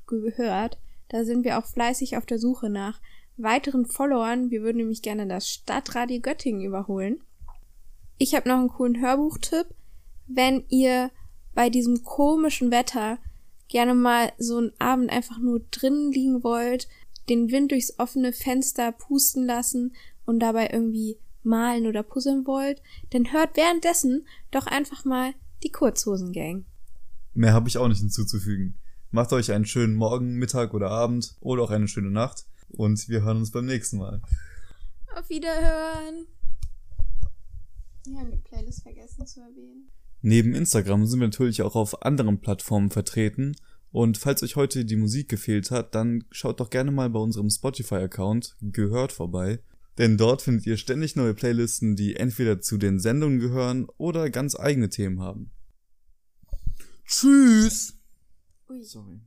@gehört. 0.07 0.77
Da 1.07 1.23
sind 1.23 1.45
wir 1.45 1.57
auch 1.57 1.65
fleißig 1.65 2.17
auf 2.17 2.25
der 2.25 2.37
Suche 2.37 2.69
nach 2.69 2.99
weiteren 3.37 3.85
Followern. 3.85 4.51
Wir 4.51 4.61
würden 4.61 4.79
nämlich 4.79 5.01
gerne 5.01 5.25
das 5.25 5.47
Stadtradio 5.47 6.19
Göttingen 6.19 6.65
überholen. 6.65 7.21
Ich 8.17 8.35
habe 8.35 8.49
noch 8.49 8.57
einen 8.57 8.67
coolen 8.67 8.99
Hörbuchtipp. 8.99 9.67
Wenn 10.27 10.65
ihr 10.67 11.11
bei 11.53 11.69
diesem 11.69 12.03
komischen 12.03 12.71
Wetter 12.71 13.19
gerne 13.69 13.93
mal 13.93 14.33
so 14.37 14.57
einen 14.57 14.73
Abend 14.79 15.11
einfach 15.11 15.37
nur 15.37 15.61
drinnen 15.71 16.11
liegen 16.11 16.43
wollt, 16.43 16.89
den 17.29 17.51
Wind 17.51 17.71
durchs 17.71 17.97
offene 17.99 18.33
Fenster 18.33 18.91
pusten 18.91 19.45
lassen 19.45 19.93
und 20.25 20.39
dabei 20.39 20.69
irgendwie 20.71 21.17
malen 21.43 21.87
oder 21.87 22.03
puzzeln 22.03 22.45
wollt, 22.45 22.81
dann 23.11 23.31
hört 23.31 23.55
währenddessen 23.55 24.27
doch 24.51 24.67
einfach 24.67 25.05
mal 25.05 25.33
die 25.63 25.71
Kurzhosen-Gang. 25.71 26.65
Mehr 27.33 27.53
habe 27.53 27.69
ich 27.69 27.77
auch 27.77 27.87
nicht 27.87 27.99
hinzuzufügen. 27.99 28.75
Macht 29.11 29.33
euch 29.33 29.51
einen 29.51 29.65
schönen 29.65 29.95
Morgen, 29.95 30.35
Mittag 30.35 30.73
oder 30.73 30.91
Abend 30.91 31.35
oder 31.39 31.63
auch 31.63 31.71
eine 31.71 31.87
schöne 31.87 32.11
Nacht 32.11 32.45
und 32.69 33.09
wir 33.09 33.23
hören 33.23 33.37
uns 33.37 33.51
beim 33.51 33.65
nächsten 33.65 33.97
Mal. 33.97 34.21
Auf 35.15 35.29
Wiederhören! 35.29 36.27
Wir 38.05 38.19
haben 38.19 38.31
die 38.31 38.37
Playlist 38.37 38.83
vergessen 38.83 39.25
zu 39.25 39.41
erwähnen. 39.41 39.89
Neben 40.21 40.53
Instagram 40.53 41.05
sind 41.05 41.19
wir 41.19 41.27
natürlich 41.27 41.61
auch 41.61 41.75
auf 41.75 42.03
anderen 42.03 42.39
Plattformen 42.39 42.91
vertreten 42.91 43.55
und 43.91 44.17
falls 44.17 44.43
euch 44.43 44.55
heute 44.55 44.85
die 44.85 44.95
Musik 44.95 45.29
gefehlt 45.29 45.71
hat, 45.71 45.95
dann 45.95 46.23
schaut 46.31 46.59
doch 46.59 46.69
gerne 46.69 46.91
mal 46.91 47.09
bei 47.09 47.19
unserem 47.19 47.49
Spotify-Account 47.49 48.55
gehört 48.61 49.11
vorbei, 49.11 49.59
denn 49.97 50.17
dort 50.17 50.41
findet 50.41 50.65
ihr 50.67 50.77
ständig 50.77 51.15
neue 51.15 51.33
Playlisten, 51.33 51.95
die 51.95 52.15
entweder 52.15 52.61
zu 52.61 52.77
den 52.77 52.99
Sendungen 52.99 53.39
gehören 53.39 53.87
oder 53.97 54.29
ganz 54.29 54.57
eigene 54.57 54.89
Themen 54.89 55.19
haben. 55.19 55.51
Tschüss! 57.05 57.99
Ui. 58.69 58.83
Sorry. 58.83 59.19